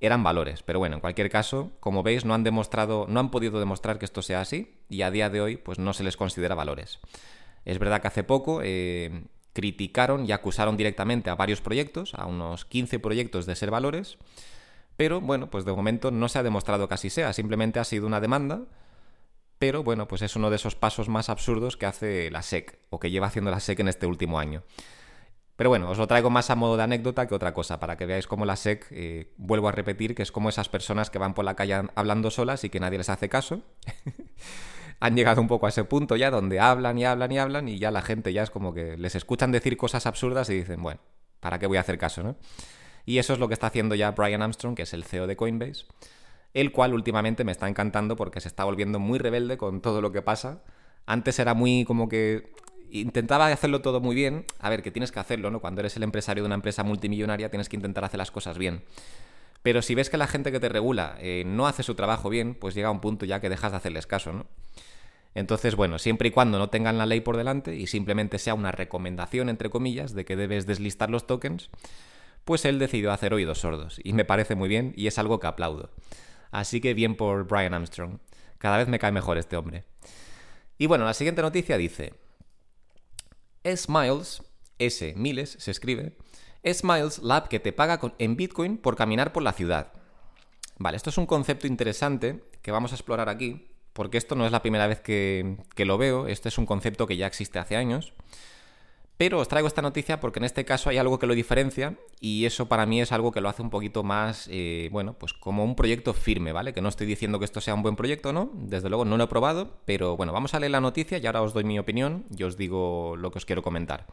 eran 0.00 0.22
valores. 0.22 0.62
Pero 0.62 0.78
bueno, 0.78 0.94
en 0.94 1.00
cualquier 1.02 1.28
caso, 1.28 1.72
como 1.78 2.02
veis, 2.02 2.24
no 2.24 2.32
han 2.32 2.42
demostrado, 2.42 3.06
no 3.06 3.20
han 3.20 3.30
podido 3.30 3.60
demostrar 3.60 3.98
que 3.98 4.06
esto 4.06 4.22
sea 4.22 4.40
así 4.40 4.78
y 4.88 5.02
a 5.02 5.10
día 5.10 5.28
de 5.28 5.42
hoy, 5.42 5.56
pues 5.58 5.78
no 5.78 5.92
se 5.92 6.04
les 6.04 6.16
considera 6.16 6.54
valores. 6.54 7.00
Es 7.66 7.78
verdad 7.78 8.00
que 8.00 8.08
hace 8.08 8.24
poco 8.24 8.60
eh, 8.64 9.24
criticaron 9.52 10.24
y 10.24 10.32
acusaron 10.32 10.78
directamente 10.78 11.28
a 11.28 11.34
varios 11.34 11.60
proyectos, 11.60 12.14
a 12.14 12.24
unos 12.24 12.64
15 12.64 12.98
proyectos 12.98 13.44
de 13.44 13.56
ser 13.56 13.70
valores, 13.70 14.16
pero 15.00 15.18
bueno, 15.18 15.48
pues 15.48 15.64
de 15.64 15.72
momento 15.72 16.10
no 16.10 16.28
se 16.28 16.38
ha 16.38 16.42
demostrado 16.42 16.86
que 16.86 16.92
así 16.92 17.08
sea, 17.08 17.32
simplemente 17.32 17.80
ha 17.80 17.84
sido 17.84 18.06
una 18.06 18.20
demanda, 18.20 18.64
pero 19.58 19.82
bueno, 19.82 20.06
pues 20.06 20.20
es 20.20 20.36
uno 20.36 20.50
de 20.50 20.56
esos 20.56 20.74
pasos 20.74 21.08
más 21.08 21.30
absurdos 21.30 21.78
que 21.78 21.86
hace 21.86 22.30
la 22.30 22.42
SEC 22.42 22.78
o 22.90 23.00
que 23.00 23.10
lleva 23.10 23.28
haciendo 23.28 23.50
la 23.50 23.60
SEC 23.60 23.80
en 23.80 23.88
este 23.88 24.04
último 24.04 24.38
año. 24.38 24.62
Pero 25.56 25.70
bueno, 25.70 25.88
os 25.88 25.96
lo 25.96 26.06
traigo 26.06 26.28
más 26.28 26.50
a 26.50 26.54
modo 26.54 26.76
de 26.76 26.82
anécdota 26.82 27.26
que 27.26 27.34
otra 27.34 27.54
cosa, 27.54 27.80
para 27.80 27.96
que 27.96 28.04
veáis 28.04 28.26
cómo 28.26 28.44
la 28.44 28.56
SEC, 28.56 28.88
eh, 28.90 29.32
vuelvo 29.38 29.70
a 29.70 29.72
repetir, 29.72 30.14
que 30.14 30.22
es 30.22 30.30
como 30.30 30.50
esas 30.50 30.68
personas 30.68 31.08
que 31.08 31.18
van 31.18 31.32
por 31.32 31.46
la 31.46 31.56
calle 31.56 31.80
hablando 31.94 32.30
solas 32.30 32.64
y 32.64 32.68
que 32.68 32.78
nadie 32.78 32.98
les 32.98 33.08
hace 33.08 33.30
caso. 33.30 33.62
Han 35.00 35.16
llegado 35.16 35.40
un 35.40 35.48
poco 35.48 35.64
a 35.64 35.70
ese 35.70 35.84
punto 35.84 36.14
ya 36.16 36.30
donde 36.30 36.60
hablan 36.60 36.98
y 36.98 37.06
hablan 37.06 37.32
y 37.32 37.38
hablan 37.38 37.68
y 37.68 37.78
ya 37.78 37.90
la 37.90 38.02
gente 38.02 38.34
ya 38.34 38.42
es 38.42 38.50
como 38.50 38.74
que 38.74 38.98
les 38.98 39.14
escuchan 39.14 39.50
decir 39.50 39.78
cosas 39.78 40.04
absurdas 40.04 40.50
y 40.50 40.56
dicen, 40.56 40.82
bueno, 40.82 41.00
¿para 41.40 41.58
qué 41.58 41.66
voy 41.66 41.78
a 41.78 41.80
hacer 41.80 41.96
caso, 41.96 42.22
no? 42.22 42.36
Y 43.06 43.18
eso 43.18 43.32
es 43.32 43.38
lo 43.38 43.48
que 43.48 43.54
está 43.54 43.68
haciendo 43.68 43.94
ya 43.94 44.10
Brian 44.12 44.42
Armstrong, 44.42 44.74
que 44.74 44.82
es 44.82 44.94
el 44.94 45.04
CEO 45.04 45.26
de 45.26 45.36
Coinbase, 45.36 45.86
el 46.54 46.72
cual 46.72 46.94
últimamente 46.94 47.44
me 47.44 47.52
está 47.52 47.68
encantando 47.68 48.16
porque 48.16 48.40
se 48.40 48.48
está 48.48 48.64
volviendo 48.64 48.98
muy 48.98 49.18
rebelde 49.18 49.56
con 49.56 49.80
todo 49.80 50.00
lo 50.00 50.12
que 50.12 50.22
pasa. 50.22 50.62
Antes 51.06 51.38
era 51.38 51.54
muy 51.54 51.84
como 51.84 52.08
que 52.08 52.52
intentaba 52.90 53.46
hacerlo 53.46 53.80
todo 53.82 54.00
muy 54.00 54.14
bien. 54.14 54.44
A 54.58 54.70
ver, 54.70 54.82
que 54.82 54.90
tienes 54.90 55.12
que 55.12 55.20
hacerlo, 55.20 55.50
¿no? 55.50 55.60
Cuando 55.60 55.80
eres 55.80 55.96
el 55.96 56.02
empresario 56.02 56.42
de 56.42 56.46
una 56.46 56.54
empresa 56.56 56.82
multimillonaria 56.82 57.50
tienes 57.50 57.68
que 57.68 57.76
intentar 57.76 58.04
hacer 58.04 58.18
las 58.18 58.30
cosas 58.30 58.58
bien. 58.58 58.82
Pero 59.62 59.82
si 59.82 59.94
ves 59.94 60.08
que 60.08 60.16
la 60.16 60.26
gente 60.26 60.52
que 60.52 60.60
te 60.60 60.68
regula 60.68 61.16
eh, 61.20 61.44
no 61.46 61.66
hace 61.66 61.82
su 61.82 61.94
trabajo 61.94 62.30
bien, 62.30 62.54
pues 62.54 62.74
llega 62.74 62.90
un 62.90 63.00
punto 63.00 63.26
ya 63.26 63.40
que 63.40 63.48
dejas 63.48 63.72
de 63.72 63.78
hacerles 63.78 64.06
caso, 64.06 64.32
¿no? 64.32 64.46
Entonces, 65.34 65.76
bueno, 65.76 65.98
siempre 65.98 66.28
y 66.28 66.30
cuando 66.32 66.58
no 66.58 66.70
tengan 66.70 66.98
la 66.98 67.06
ley 67.06 67.20
por 67.20 67.36
delante 67.36 67.76
y 67.76 67.86
simplemente 67.86 68.38
sea 68.38 68.54
una 68.54 68.72
recomendación, 68.72 69.48
entre 69.48 69.70
comillas, 69.70 70.12
de 70.12 70.24
que 70.24 70.34
debes 70.34 70.66
deslistar 70.66 71.08
los 71.08 71.26
tokens, 71.26 71.70
pues 72.44 72.64
él 72.64 72.78
decidió 72.78 73.12
hacer 73.12 73.34
oídos 73.34 73.58
sordos. 73.58 74.00
Y 74.02 74.12
me 74.12 74.24
parece 74.24 74.54
muy 74.54 74.68
bien 74.68 74.92
y 74.96 75.06
es 75.06 75.18
algo 75.18 75.40
que 75.40 75.46
aplaudo. 75.46 75.90
Así 76.50 76.80
que 76.80 76.94
bien 76.94 77.16
por 77.16 77.46
Brian 77.46 77.74
Armstrong. 77.74 78.18
Cada 78.58 78.78
vez 78.78 78.88
me 78.88 78.98
cae 78.98 79.12
mejor 79.12 79.38
este 79.38 79.56
hombre. 79.56 79.84
Y 80.78 80.86
bueno, 80.86 81.04
la 81.04 81.14
siguiente 81.14 81.42
noticia 81.42 81.76
dice, 81.76 82.14
S-Miles, 83.64 84.42
S 84.78 85.14
miles 85.16 85.56
se 85.58 85.70
escribe, 85.70 86.16
S-Miles, 86.62 87.18
Lab 87.18 87.48
que 87.48 87.60
te 87.60 87.72
paga 87.72 88.00
en 88.18 88.36
Bitcoin 88.36 88.78
por 88.78 88.96
caminar 88.96 89.32
por 89.32 89.42
la 89.42 89.52
ciudad. 89.52 89.92
Vale, 90.78 90.96
esto 90.96 91.10
es 91.10 91.18
un 91.18 91.26
concepto 91.26 91.66
interesante 91.66 92.42
que 92.62 92.72
vamos 92.72 92.92
a 92.92 92.94
explorar 92.94 93.28
aquí, 93.28 93.68
porque 93.92 94.16
esto 94.16 94.34
no 94.34 94.46
es 94.46 94.52
la 94.52 94.62
primera 94.62 94.86
vez 94.86 95.00
que, 95.00 95.58
que 95.74 95.84
lo 95.84 95.98
veo, 95.98 96.26
este 96.26 96.48
es 96.48 96.56
un 96.56 96.64
concepto 96.66 97.06
que 97.06 97.18
ya 97.18 97.26
existe 97.26 97.58
hace 97.58 97.76
años. 97.76 98.14
Pero 99.20 99.38
os 99.38 99.48
traigo 99.48 99.68
esta 99.68 99.82
noticia 99.82 100.18
porque 100.18 100.38
en 100.38 100.46
este 100.46 100.64
caso 100.64 100.88
hay 100.88 100.96
algo 100.96 101.18
que 101.18 101.26
lo 101.26 101.34
diferencia 101.34 101.98
y 102.22 102.46
eso 102.46 102.68
para 102.68 102.86
mí 102.86 103.02
es 103.02 103.12
algo 103.12 103.32
que 103.32 103.42
lo 103.42 103.50
hace 103.50 103.60
un 103.60 103.68
poquito 103.68 104.02
más, 104.02 104.48
eh, 104.50 104.88
bueno, 104.92 105.12
pues 105.12 105.34
como 105.34 105.62
un 105.62 105.76
proyecto 105.76 106.14
firme, 106.14 106.52
¿vale? 106.52 106.72
Que 106.72 106.80
no 106.80 106.88
estoy 106.88 107.06
diciendo 107.06 107.38
que 107.38 107.44
esto 107.44 107.60
sea 107.60 107.74
un 107.74 107.82
buen 107.82 107.96
proyecto, 107.96 108.32
¿no? 108.32 108.50
Desde 108.54 108.88
luego 108.88 109.04
no 109.04 109.18
lo 109.18 109.24
he 109.24 109.26
probado, 109.26 109.76
pero 109.84 110.16
bueno, 110.16 110.32
vamos 110.32 110.54
a 110.54 110.58
leer 110.58 110.70
la 110.70 110.80
noticia 110.80 111.18
y 111.18 111.26
ahora 111.26 111.42
os 111.42 111.52
doy 111.52 111.64
mi 111.64 111.78
opinión 111.78 112.24
y 112.34 112.44
os 112.44 112.56
digo 112.56 113.14
lo 113.14 113.30
que 113.30 113.36
os 113.36 113.44
quiero 113.44 113.62
comentar. 113.62 114.06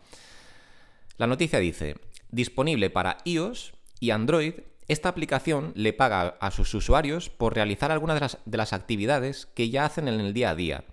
La 1.17 1.25
noticia 1.25 1.59
dice, 1.59 1.95
disponible 2.29 2.89
para 2.89 3.19
iOS 3.23 3.75
y 4.01 4.09
Android, 4.09 4.55
esta 4.89 5.07
aplicación 5.07 5.71
le 5.75 5.93
paga 5.93 6.35
a 6.41 6.51
sus 6.51 6.73
usuarios 6.73 7.29
por 7.29 7.55
realizar 7.55 7.93
algunas 7.93 8.17
de 8.17 8.19
las, 8.19 8.39
de 8.43 8.57
las 8.57 8.73
actividades 8.73 9.45
que 9.45 9.69
ya 9.69 9.85
hacen 9.85 10.09
en 10.09 10.19
el 10.19 10.33
día 10.33 10.49
a 10.49 10.55
día 10.55 10.83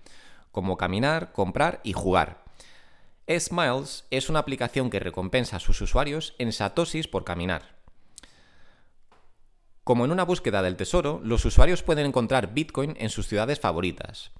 como 0.52 0.76
caminar, 0.76 1.32
comprar 1.32 1.80
y 1.82 1.94
jugar. 1.94 2.43
Smiles 3.28 4.04
es 4.10 4.28
una 4.28 4.40
aplicación 4.40 4.90
que 4.90 5.00
recompensa 5.00 5.56
a 5.56 5.60
sus 5.60 5.80
usuarios 5.80 6.34
en 6.38 6.52
satoshis 6.52 7.08
por 7.08 7.24
caminar. 7.24 7.74
Como 9.82 10.04
en 10.04 10.12
una 10.12 10.24
búsqueda 10.24 10.62
del 10.62 10.76
tesoro, 10.76 11.20
los 11.24 11.44
usuarios 11.44 11.82
pueden 11.82 12.06
encontrar 12.06 12.52
Bitcoin 12.52 12.96
en 12.98 13.08
sus 13.08 13.26
ciudades 13.26 13.60
favoritas. 13.60 14.30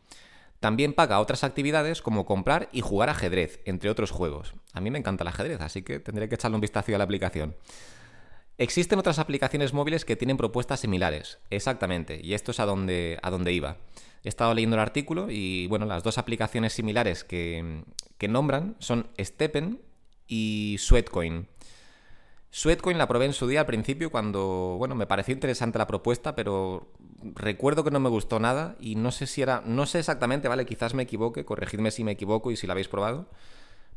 También 0.60 0.94
paga 0.94 1.20
otras 1.20 1.44
actividades 1.44 2.02
como 2.02 2.26
comprar 2.26 2.68
y 2.72 2.80
jugar 2.80 3.10
ajedrez, 3.10 3.60
entre 3.64 3.90
otros 3.90 4.10
juegos. 4.10 4.54
A 4.72 4.80
mí 4.80 4.90
me 4.90 4.98
encanta 4.98 5.24
el 5.24 5.28
ajedrez, 5.28 5.60
así 5.60 5.82
que 5.82 5.98
tendré 5.98 6.28
que 6.28 6.34
echarle 6.36 6.54
un 6.54 6.62
vistazo 6.62 6.94
a 6.94 6.98
la 6.98 7.04
aplicación. 7.04 7.56
Existen 8.56 8.98
otras 8.98 9.18
aplicaciones 9.18 9.72
móviles 9.72 10.04
que 10.04 10.16
tienen 10.16 10.36
propuestas 10.36 10.80
similares, 10.80 11.38
exactamente, 11.50 12.20
y 12.22 12.34
esto 12.34 12.52
es 12.52 12.60
a 12.60 12.62
a 12.64 12.66
donde 12.66 13.52
iba. 13.52 13.78
He 14.22 14.28
estado 14.28 14.54
leyendo 14.54 14.76
el 14.76 14.80
artículo 14.80 15.26
y 15.30 15.66
bueno, 15.66 15.84
las 15.86 16.02
dos 16.02 16.16
aplicaciones 16.16 16.72
similares 16.72 17.24
que, 17.24 17.82
nombran 18.28 18.76
son 18.78 19.08
Steppen 19.18 19.80
y 20.26 20.76
Sweatcoin. 20.78 21.48
Sweatcoin 22.50 22.98
la 22.98 23.08
probé 23.08 23.24
en 23.26 23.32
su 23.32 23.48
día 23.48 23.60
al 23.60 23.66
principio 23.66 24.10
cuando, 24.10 24.76
bueno, 24.78 24.94
me 24.94 25.06
pareció 25.06 25.34
interesante 25.34 25.76
la 25.76 25.88
propuesta, 25.88 26.36
pero 26.36 26.92
recuerdo 27.34 27.82
que 27.82 27.90
no 27.90 27.98
me 27.98 28.08
gustó 28.08 28.38
nada 28.38 28.76
y 28.78 28.94
no 28.94 29.10
sé 29.10 29.26
si 29.26 29.42
era, 29.42 29.62
no 29.66 29.86
sé 29.86 29.98
exactamente, 29.98 30.46
vale, 30.46 30.64
quizás 30.64 30.94
me 30.94 31.02
equivoque, 31.02 31.44
corregidme 31.44 31.90
si 31.90 32.04
me 32.04 32.12
equivoco 32.12 32.52
y 32.52 32.56
si 32.56 32.68
la 32.68 32.74
habéis 32.74 32.86
probado, 32.86 33.28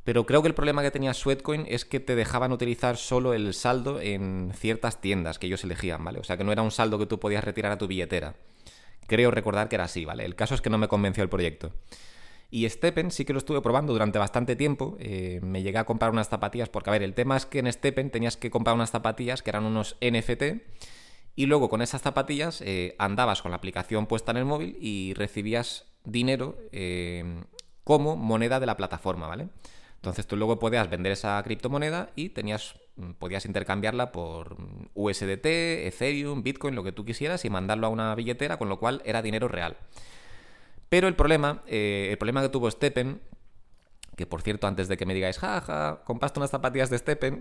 pero 0.04 0.26
creo 0.26 0.42
que 0.42 0.48
el 0.48 0.56
problema 0.56 0.82
que 0.82 0.90
tenía 0.90 1.14
Sweatcoin 1.14 1.66
es 1.68 1.86
que 1.86 2.00
te 2.00 2.16
dejaban 2.16 2.52
utilizar 2.52 2.98
solo 2.98 3.34
el 3.34 3.54
saldo 3.54 4.00
en 4.02 4.52
ciertas 4.56 5.02
tiendas 5.02 5.38
que 5.38 5.48
ellos 5.48 5.64
elegían, 5.64 6.04
¿vale? 6.04 6.18
O 6.18 6.24
sea 6.24 6.38
que 6.38 6.44
no 6.44 6.52
era 6.52 6.64
un 6.64 6.72
saldo 6.72 6.98
que 6.98 7.06
tú 7.06 7.20
podías 7.20 7.44
retirar 7.44 7.74
a 7.74 7.78
tu 7.78 7.88
billetera. 7.88 8.36
Creo 9.06 9.32
recordar 9.32 9.70
que 9.70 9.76
era 9.76 9.84
así, 9.84 10.06
¿vale? 10.06 10.26
El 10.26 10.36
caso 10.36 10.56
es 10.56 10.62
que 10.62 10.70
no 10.70 10.78
me 10.78 10.88
convenció 10.88 11.24
el 11.24 11.30
proyecto. 11.30 11.74
Y 12.50 12.70
Steppen 12.70 13.12
sí 13.12 13.26
que 13.26 13.34
lo 13.34 13.40
estuve 13.40 13.62
probando 13.62 13.94
durante 13.94 14.20
bastante 14.20 14.56
tiempo. 14.56 14.96
Eh, 15.00 15.40
me 15.44 15.64
llegué 15.64 15.80
a 15.80 15.86
comprar 15.86 16.12
unas 16.12 16.30
zapatillas, 16.30 16.70
porque 16.70 16.90
a 16.90 16.94
ver, 16.94 17.04
el 17.04 17.14
tema 17.14 17.36
es 17.36 17.46
que 17.46 17.60
en 17.60 17.72
Steppen 17.72 18.10
tenías 18.10 18.38
que 18.38 18.50
comprar 18.50 18.76
unas 18.76 18.92
zapatillas 18.92 19.42
que 19.42 19.50
eran 19.50 19.66
unos 19.66 19.98
NFT. 20.02 20.62
Y 21.36 21.46
luego 21.46 21.70
con 21.70 21.82
esas 21.82 22.02
zapatillas 22.02 22.62
eh, 22.62 22.96
andabas 22.98 23.42
con 23.42 23.52
la 23.52 23.58
aplicación 23.58 24.08
puesta 24.08 24.32
en 24.32 24.38
el 24.38 24.46
móvil 24.46 24.78
y 24.82 25.14
recibías 25.14 25.86
dinero 26.04 26.58
eh, 26.72 27.44
como 27.84 28.16
moneda 28.16 28.60
de 28.60 28.66
la 28.66 28.78
plataforma, 28.78 29.28
¿vale? 29.28 29.50
Entonces 29.96 30.26
tú 30.26 30.36
luego 30.38 30.58
podías 30.58 30.90
vender 30.90 31.12
esa 31.12 31.42
criptomoneda 31.44 32.12
y 32.16 32.30
tenías, 32.30 32.76
mm, 32.96 33.12
podías 33.14 33.46
intercambiarla 33.46 34.12
por 34.12 34.58
USDT, 34.94 35.88
Ethereum, 35.88 36.44
Bitcoin, 36.44 36.76
lo 36.76 36.84
que 36.84 36.92
tú 36.92 37.04
quisieras 37.04 37.46
y 37.46 37.50
mandarlo 37.50 37.88
a 37.88 37.90
una 37.90 38.16
billetera, 38.16 38.58
con 38.58 38.70
lo 38.70 38.80
cual 38.80 39.02
era 39.06 39.22
dinero 39.22 39.48
real. 39.48 39.78
Pero 40.90 41.08
el 41.08 41.16
problema, 41.16 41.62
eh, 41.68 42.08
el 42.12 42.18
problema 42.18 42.42
que 42.42 42.50
tuvo 42.50 42.70
Steppen, 42.72 43.22
que 44.16 44.26
por 44.26 44.42
cierto, 44.42 44.68
antes 44.68 44.88
de 44.88 44.98
que 44.98 45.06
me 45.06 45.14
digáis, 45.14 45.38
jaja, 45.38 46.02
compraste 46.04 46.40
unas 46.40 46.50
zapatillas 46.50 46.90
de 46.90 46.98
Steppen, 46.98 47.40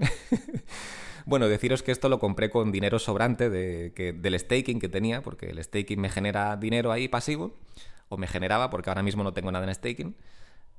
bueno, 1.27 1.49
deciros 1.49 1.83
que 1.83 1.93
esto 1.93 2.09
lo 2.09 2.19
compré 2.19 2.51
con 2.51 2.73
dinero 2.73 2.99
sobrante 2.99 3.49
de, 3.49 3.91
del 3.91 4.39
staking 4.39 4.79
que 4.79 4.89
tenía, 4.89 5.23
porque 5.23 5.51
el 5.51 5.63
staking 5.63 6.01
me 6.01 6.11
genera 6.11 6.57
dinero 6.57 6.93
ahí 6.93 7.09
pasivo, 7.09 7.55
o 8.09 8.17
me 8.17 8.27
generaba, 8.27 8.71
porque 8.71 8.91
ahora 8.91 9.03
mismo 9.03 9.25
no 9.25 9.33
tengo 9.33 9.51
nada 9.51 9.67
en 9.67 9.75
staking. 9.75 10.17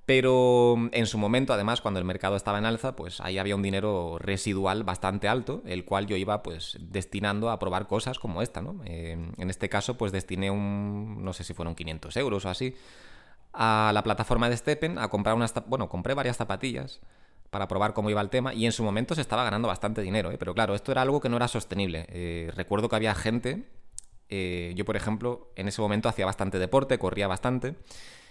Pero 0.08 0.76
mm, 0.78 0.88
en 0.94 1.06
su 1.06 1.20
momento, 1.20 1.54
además, 1.54 1.82
cuando 1.82 2.00
el 2.00 2.06
mercado 2.06 2.36
estaba 2.36 2.58
en 2.58 2.66
alza, 2.66 2.96
pues 2.96 3.20
ahí 3.22 3.38
había 3.38 3.56
un 3.56 3.62
dinero 3.62 4.18
residual 4.20 4.84
bastante 4.84 5.28
alto, 5.28 5.62
el 5.66 5.86
cual 5.86 6.08
yo 6.08 6.16
iba 6.16 6.42
pues 6.42 6.78
destinando 6.80 7.52
a 7.52 7.60
probar 7.60 7.86
cosas 7.88 8.18
como 8.18 8.42
esta, 8.42 8.62
¿no? 8.62 8.80
en 8.86 9.50
este 9.50 9.70
caso, 9.70 9.98
pues 9.98 10.12
destiné 10.12 10.50
un, 10.50 11.24
no 11.24 11.34
sé 11.34 11.44
si 11.44 11.54
fueron 11.54 11.76
500 11.76 12.16
euros 12.18 12.46
o 12.46 12.50
así, 12.50 12.74
a 13.54 13.92
la 13.94 14.02
plataforma 14.02 14.50
de 14.50 14.56
Steppen 14.56 14.98
a 14.98 15.10
comprar 15.10 15.36
unas, 15.36 15.54
bueno, 15.68 15.90
compré 15.90 16.14
varias 16.14 16.38
zapatillas 16.38 17.02
para 17.50 17.68
probar 17.68 17.94
cómo 17.94 18.10
iba 18.10 18.22
el 18.22 18.30
tema 18.30 18.54
y 18.54 18.66
en 18.66 18.72
su 18.72 18.84
momento 18.84 19.14
se 19.14 19.22
estaba 19.22 19.44
ganando 19.44 19.68
bastante 19.68 20.02
dinero, 20.02 20.32
¿eh? 20.32 20.38
pero 20.38 20.54
claro, 20.54 20.74
esto 20.74 20.92
era 20.92 21.02
algo 21.02 21.20
que 21.20 21.28
no 21.28 21.36
era 21.36 21.50
sostenible. 21.50 22.06
Eh, 22.10 22.52
recuerdo 22.56 22.88
que 22.88 22.96
había 22.96 23.14
gente, 23.14 23.68
eh, 24.30 24.72
yo 24.76 24.86
por 24.86 24.96
ejemplo, 24.96 25.52
en 25.56 25.68
ese 25.68 25.82
momento 25.82 26.08
hacía 26.08 26.26
bastante 26.26 26.60
deporte, 26.60 26.98
corría 26.98 27.28
bastante 27.28 27.76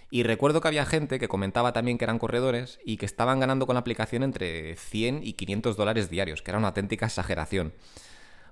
y 0.09 0.23
recuerdo 0.23 0.61
que 0.61 0.67
había 0.69 0.85
gente 0.85 1.19
que 1.19 1.27
comentaba 1.27 1.73
también 1.73 1.97
que 1.97 2.05
eran 2.05 2.19
corredores 2.19 2.79
y 2.85 2.97
que 2.97 3.05
estaban 3.05 3.39
ganando 3.39 3.65
con 3.65 3.73
la 3.75 3.81
aplicación 3.81 4.23
entre 4.23 4.75
100 4.75 5.21
y 5.23 5.33
500 5.33 5.75
dólares 5.75 6.09
diarios, 6.09 6.41
que 6.41 6.51
era 6.51 6.57
una 6.57 6.69
auténtica 6.69 7.05
exageración. 7.07 7.73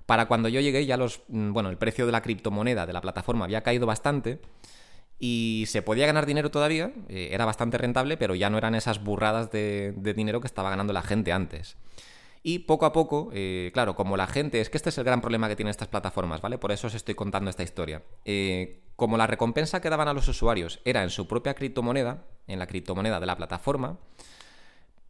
Para 0.04 0.26
cuando 0.26 0.48
yo 0.48 0.60
llegué 0.60 0.86
ya 0.86 0.96
los, 0.96 1.22
mm, 1.28 1.52
bueno, 1.52 1.70
el 1.70 1.78
precio 1.78 2.06
de 2.06 2.12
la 2.12 2.22
criptomoneda 2.22 2.86
de 2.86 2.92
la 2.92 3.00
plataforma 3.00 3.44
había 3.46 3.62
caído 3.62 3.86
bastante 3.86 4.38
y 5.18 5.64
se 5.66 5.82
podía 5.82 6.06
ganar 6.06 6.26
dinero 6.26 6.50
todavía, 6.50 6.92
eh, 7.08 7.30
era 7.32 7.44
bastante 7.44 7.78
rentable, 7.78 8.16
pero 8.16 8.34
ya 8.34 8.50
no 8.50 8.58
eran 8.58 8.74
esas 8.74 9.02
burradas 9.02 9.50
de, 9.50 9.94
dinero 10.14 10.40
que 10.40 10.46
estaba 10.46 10.70
ganando 10.70 10.92
la 10.92 11.02
gente 11.02 11.32
antes. 11.32 11.76
Y 12.48 12.60
poco 12.60 12.86
a 12.86 12.92
poco, 12.92 13.30
eh, 13.32 13.72
claro, 13.74 13.96
como 13.96 14.16
la 14.16 14.28
gente, 14.28 14.60
es 14.60 14.70
que 14.70 14.76
este 14.76 14.90
es 14.90 14.98
el 14.98 15.02
gran 15.02 15.20
problema 15.20 15.48
que 15.48 15.56
tienen 15.56 15.72
estas 15.72 15.88
plataformas, 15.88 16.40
¿vale? 16.40 16.58
Por 16.58 16.70
eso 16.70 16.86
os 16.86 16.94
estoy 16.94 17.16
contando 17.16 17.50
esta 17.50 17.64
historia. 17.64 18.04
Eh, 18.24 18.84
como 18.94 19.16
la 19.16 19.26
recompensa 19.26 19.80
que 19.80 19.90
daban 19.90 20.06
a 20.06 20.12
los 20.12 20.28
usuarios 20.28 20.78
era 20.84 21.02
en 21.02 21.10
su 21.10 21.26
propia 21.26 21.54
criptomoneda, 21.54 22.22
en 22.46 22.60
la 22.60 22.68
criptomoneda 22.68 23.18
de 23.18 23.26
la 23.26 23.36
plataforma, 23.36 23.98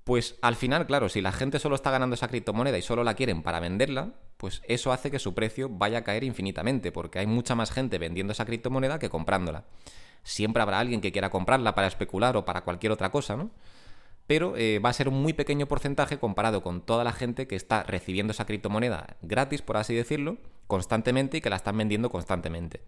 pues 0.04 0.36
al 0.40 0.56
final, 0.56 0.86
claro, 0.86 1.10
si 1.10 1.20
la 1.20 1.30
gente 1.30 1.58
solo 1.58 1.74
está 1.74 1.90
ganando 1.90 2.14
esa 2.14 2.28
criptomoneda 2.28 2.78
y 2.78 2.82
solo 2.82 3.04
la 3.04 3.12
quieren 3.12 3.42
para 3.42 3.60
venderla, 3.60 4.14
pues 4.38 4.62
eso 4.66 4.90
hace 4.90 5.10
que 5.10 5.18
su 5.18 5.34
precio 5.34 5.68
vaya 5.68 5.98
a 5.98 6.04
caer 6.04 6.24
infinitamente, 6.24 6.90
porque 6.90 7.18
hay 7.18 7.26
mucha 7.26 7.54
más 7.54 7.70
gente 7.70 7.98
vendiendo 7.98 8.32
esa 8.32 8.46
criptomoneda 8.46 8.98
que 8.98 9.10
comprándola. 9.10 9.64
Siempre 10.22 10.62
habrá 10.62 10.78
alguien 10.78 11.02
que 11.02 11.12
quiera 11.12 11.28
comprarla 11.28 11.74
para 11.74 11.86
especular 11.86 12.34
o 12.38 12.46
para 12.46 12.64
cualquier 12.64 12.92
otra 12.92 13.10
cosa, 13.10 13.36
¿no? 13.36 13.50
Pero 14.26 14.56
eh, 14.56 14.80
va 14.84 14.90
a 14.90 14.92
ser 14.92 15.08
un 15.08 15.22
muy 15.22 15.32
pequeño 15.32 15.66
porcentaje 15.66 16.18
comparado 16.18 16.62
con 16.62 16.80
toda 16.80 17.04
la 17.04 17.12
gente 17.12 17.46
que 17.46 17.56
está 17.56 17.82
recibiendo 17.84 18.32
esa 18.32 18.46
criptomoneda 18.46 19.16
gratis, 19.22 19.62
por 19.62 19.76
así 19.76 19.94
decirlo, 19.94 20.38
constantemente 20.66 21.36
y 21.36 21.40
que 21.40 21.50
la 21.50 21.56
están 21.56 21.76
vendiendo 21.76 22.10
constantemente. 22.10 22.80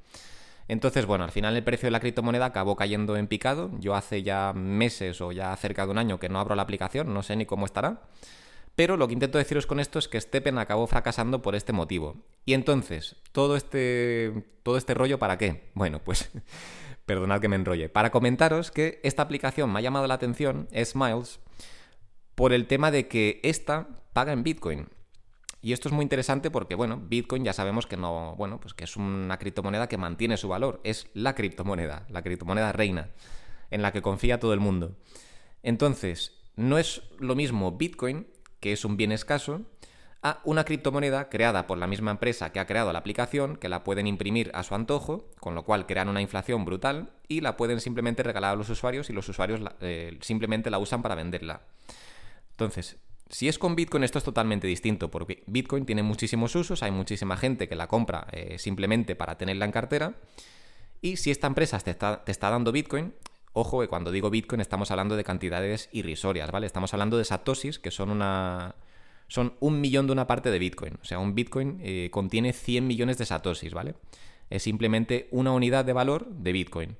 Entonces, 0.68 1.07
bueno, 1.07 1.25
al 1.25 1.30
final 1.30 1.57
el 1.57 1.64
precio 1.64 1.87
de 1.87 1.92
la 1.92 2.00
criptomoneda 2.00 2.47
acabó 2.47 2.76
cayendo 2.76 3.16
en 3.16 3.26
picado. 3.26 3.71
Yo 3.78 3.95
hace 3.95 4.23
ya 4.23 4.52
meses 4.52 5.21
o 5.21 5.33
ya 5.33 5.57
cerca 5.57 5.87
de 5.87 5.92
un 5.92 5.99
año 5.99 6.21
que 6.21 6.28
no 6.28 6.38
abro 6.38 6.54
la 6.54 6.62
aplicación, 6.62 7.14
no 7.14 7.23
sé 7.23 7.37
ni 7.37 7.47
cómo 7.47 7.64
estará. 7.64 8.02
Pero 8.76 8.97
lo 8.97 9.09
que 9.09 9.14
intento 9.14 9.38
deciros 9.38 9.66
con 9.66 9.80
esto 9.80 9.99
es 9.99 10.07
que 10.07 10.21
Steppen 10.21 10.59
acabó 10.59 10.87
fracasando 10.87 11.42
por 11.42 11.57
este 11.57 11.73
motivo. 11.73 12.16
Y 12.45 12.52
entonces, 12.52 13.16
todo 13.33 13.57
este, 13.57 14.45
todo 14.62 14.76
este 14.76 14.95
rollo, 14.95 15.18
¿para 15.18 15.38
qué? 15.38 15.71
Bueno, 15.75 16.00
pues 16.04 16.30
perdonad 17.08 17.40
que 17.40 17.48
me 17.48 17.56
enrolle. 17.56 17.88
Para 17.88 18.10
comentaros 18.12 18.70
que 18.70 19.00
esta 19.02 19.22
aplicación 19.22 19.72
me 19.72 19.80
ha 19.80 19.82
llamado 19.82 20.06
la 20.06 20.14
atención, 20.14 20.68
Smiles, 20.72 21.40
por 22.36 22.52
el 22.52 22.68
tema 22.68 22.92
de 22.92 23.08
que 23.08 23.40
esta 23.42 23.88
paga 24.12 24.32
en 24.32 24.44
Bitcoin. 24.44 24.88
Y 25.60 25.72
esto 25.72 25.88
es 25.88 25.94
muy 25.94 26.04
interesante 26.04 26.52
porque, 26.52 26.76
bueno, 26.76 27.02
Bitcoin 27.02 27.44
ya 27.44 27.52
sabemos 27.52 27.86
que 27.86 27.96
no, 27.96 28.36
bueno, 28.36 28.60
pues 28.60 28.74
que 28.74 28.84
es 28.84 28.96
una 28.96 29.38
criptomoneda 29.38 29.88
que 29.88 29.96
mantiene 29.96 30.36
su 30.36 30.48
valor. 30.48 30.80
Es 30.84 31.08
la 31.14 31.34
criptomoneda, 31.34 32.06
la 32.10 32.22
criptomoneda 32.22 32.70
reina, 32.72 33.10
en 33.70 33.82
la 33.82 33.90
que 33.90 34.02
confía 34.02 34.38
todo 34.38 34.52
el 34.52 34.60
mundo. 34.60 34.94
Entonces, 35.64 36.38
no 36.54 36.78
es 36.78 37.02
lo 37.18 37.34
mismo 37.34 37.72
Bitcoin, 37.72 38.28
que 38.60 38.72
es 38.72 38.84
un 38.84 38.96
bien 38.96 39.12
escaso, 39.12 39.62
a 40.22 40.40
una 40.44 40.64
criptomoneda 40.64 41.28
creada 41.28 41.66
por 41.66 41.78
la 41.78 41.87
misma 41.87 42.10
empresa 42.10 42.50
que 42.50 42.58
ha 42.58 42.66
creado 42.66 42.92
la 42.92 42.98
aplicación, 42.98 43.56
que 43.56 43.68
la 43.68 43.84
pueden 43.84 44.06
imprimir 44.06 44.50
a 44.52 44.64
su 44.64 44.75
antojo, 44.75 45.30
con 45.38 45.54
lo 45.54 45.64
cual 45.64 45.87
crean 45.87 46.08
una 46.08 46.20
inflación 46.20 46.64
brutal 46.64 47.10
y 47.28 47.40
la 47.40 47.56
pueden 47.56 47.80
simplemente 47.80 48.22
regalar 48.22 48.52
a 48.52 48.56
los 48.56 48.68
usuarios 48.68 49.10
y 49.10 49.12
los 49.12 49.28
usuarios 49.28 49.60
eh, 49.80 50.18
simplemente 50.20 50.70
la 50.70 50.78
usan 50.78 51.02
para 51.02 51.14
venderla. 51.14 51.62
Entonces, 52.50 52.96
si 53.30 53.46
es 53.48 53.58
con 53.58 53.76
Bitcoin 53.76 54.02
esto 54.02 54.18
es 54.18 54.25
totalmente 54.25 54.66
distinto, 54.66 55.10
porque 55.10 55.44
Bitcoin 55.46 55.87
tiene 55.87 56.02
muchísimos 56.02 56.54
usos, 56.56 56.82
hay 56.82 56.90
muchísima 56.90 57.37
gente 57.37 57.68
que 57.68 57.76
la 57.76 57.87
compra 57.87 58.26
eh, 58.32 58.58
simplemente 58.58 59.14
para 59.14 59.38
tenerla 59.38 59.66
en 59.66 59.72
cartera, 59.72 60.14
y 61.00 61.16
si 61.16 61.30
esta 61.30 61.46
empresa 61.46 61.78
te 61.78 61.92
está, 61.92 62.25
te 62.25 62.32
está 62.32 62.50
dando 62.50 62.72
Bitcoin, 62.72 63.14
ojo 63.52 63.80
que 63.80 63.88
cuando 63.88 64.10
digo 64.10 64.30
Bitcoin 64.30 64.60
estamos 64.60 64.90
hablando 64.90 65.16
de 65.16 65.25
cantidades 65.25 65.88
irrisorias, 65.92 66.50
¿vale? 66.50 66.66
Estamos 66.66 66.92
hablando 66.92 67.18
de 67.18 67.25
satoshis, 67.25 67.78
que 67.78 67.90
son 67.90 68.10
una... 68.10 68.75
Son 69.28 69.54
un 69.61 69.80
millón 69.80 70.06
de 70.06 70.12
una 70.12 70.26
parte 70.26 70.50
de 70.50 70.58
Bitcoin. 70.58 70.99
O 71.00 71.04
sea, 71.04 71.18
un 71.18 71.35
Bitcoin 71.35 71.78
eh, 71.82 72.08
contiene 72.11 72.52
100 72.52 72.87
millones 72.87 73.18
de 73.18 73.26
satoshis, 73.26 73.75
¿vale? 73.75 73.94
Es 74.50 74.62
simplemente 74.62 75.28
una 75.30 75.52
unidad 75.52 75.85
de 75.85 75.92
valor 75.92 76.28
de 76.30 76.52
Bitcoin. 76.52 76.97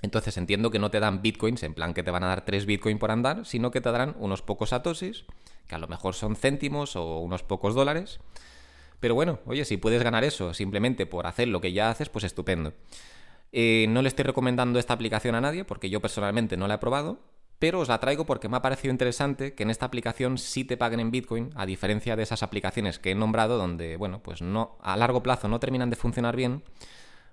Entonces 0.00 0.36
entiendo 0.36 0.70
que 0.70 0.78
no 0.78 0.90
te 0.90 1.00
dan 1.00 1.22
bitcoins, 1.22 1.62
en 1.64 1.74
plan 1.74 1.92
que 1.92 2.02
te 2.02 2.10
van 2.10 2.22
a 2.22 2.28
dar 2.28 2.44
3 2.44 2.66
bitcoins 2.66 3.00
por 3.00 3.10
andar, 3.10 3.44
sino 3.44 3.70
que 3.70 3.80
te 3.80 3.90
darán 3.90 4.14
unos 4.18 4.42
pocos 4.42 4.70
satoshis, 4.70 5.24
que 5.66 5.74
a 5.74 5.78
lo 5.78 5.88
mejor 5.88 6.14
son 6.14 6.36
céntimos 6.36 6.94
o 6.94 7.18
unos 7.18 7.42
pocos 7.42 7.74
dólares. 7.74 8.20
Pero 9.00 9.14
bueno, 9.14 9.40
oye, 9.46 9.64
si 9.64 9.76
puedes 9.76 10.02
ganar 10.02 10.24
eso 10.24 10.54
simplemente 10.54 11.06
por 11.06 11.26
hacer 11.26 11.48
lo 11.48 11.60
que 11.60 11.72
ya 11.72 11.90
haces, 11.90 12.08
pues 12.08 12.24
estupendo. 12.24 12.74
Eh, 13.52 13.86
no 13.88 14.02
le 14.02 14.08
estoy 14.08 14.24
recomendando 14.24 14.78
esta 14.78 14.94
aplicación 14.94 15.34
a 15.34 15.40
nadie 15.40 15.64
porque 15.64 15.90
yo 15.90 16.00
personalmente 16.00 16.56
no 16.56 16.68
la 16.68 16.74
he 16.74 16.78
probado, 16.78 17.18
pero 17.58 17.80
os 17.80 17.88
la 17.88 17.98
traigo 17.98 18.24
porque 18.24 18.48
me 18.48 18.56
ha 18.56 18.62
parecido 18.62 18.92
interesante 18.92 19.54
que 19.54 19.64
en 19.64 19.70
esta 19.70 19.86
aplicación 19.86 20.38
sí 20.38 20.64
te 20.64 20.76
paguen 20.76 21.00
en 21.00 21.10
Bitcoin, 21.10 21.50
a 21.56 21.66
diferencia 21.66 22.16
de 22.16 22.22
esas 22.22 22.42
aplicaciones 22.42 22.98
que 22.98 23.10
he 23.10 23.14
nombrado 23.14 23.58
donde, 23.58 23.96
bueno, 23.96 24.22
pues 24.22 24.42
no 24.42 24.78
a 24.80 24.96
largo 24.96 25.22
plazo 25.22 25.48
no 25.48 25.60
terminan 25.60 25.90
de 25.90 25.96
funcionar 25.96 26.36
bien 26.36 26.62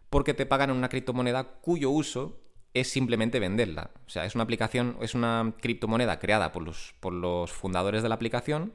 porque 0.09 0.33
te 0.33 0.45
pagan 0.45 0.69
en 0.69 0.77
una 0.77 0.89
criptomoneda 0.89 1.43
cuyo 1.61 1.89
uso 1.89 2.39
es 2.73 2.89
simplemente 2.89 3.39
venderla. 3.39 3.91
O 4.05 4.09
sea, 4.09 4.25
es 4.25 4.35
una 4.35 4.43
aplicación, 4.43 4.97
es 5.01 5.15
una 5.15 5.53
criptomoneda 5.61 6.19
creada 6.19 6.51
por 6.51 6.63
los, 6.63 6.93
por 6.99 7.13
los 7.13 7.51
fundadores 7.51 8.03
de 8.03 8.09
la 8.09 8.15
aplicación 8.15 8.73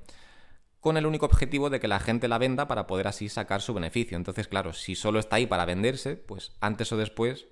con 0.81 0.97
el 0.97 1.05
único 1.05 1.27
objetivo 1.27 1.69
de 1.69 1.79
que 1.79 1.89
la 1.89 2.01
gente 2.01 2.27
la 2.27 2.39
venda 2.39 2.67
para 2.67 2.87
poder 2.87 3.07
así 3.07 3.29
sacar 3.29 3.61
su 3.61 3.75
beneficio. 3.75 4.17
Entonces, 4.17 4.49
claro, 4.49 4.73
si 4.73 4.95
solo 4.95 5.19
está 5.19 5.37
ahí 5.37 5.47
para 5.47 5.67
venderse, 5.67 6.17
pues 6.17 6.53
antes 6.61 6.91
o 6.93 6.97
después 6.97 7.47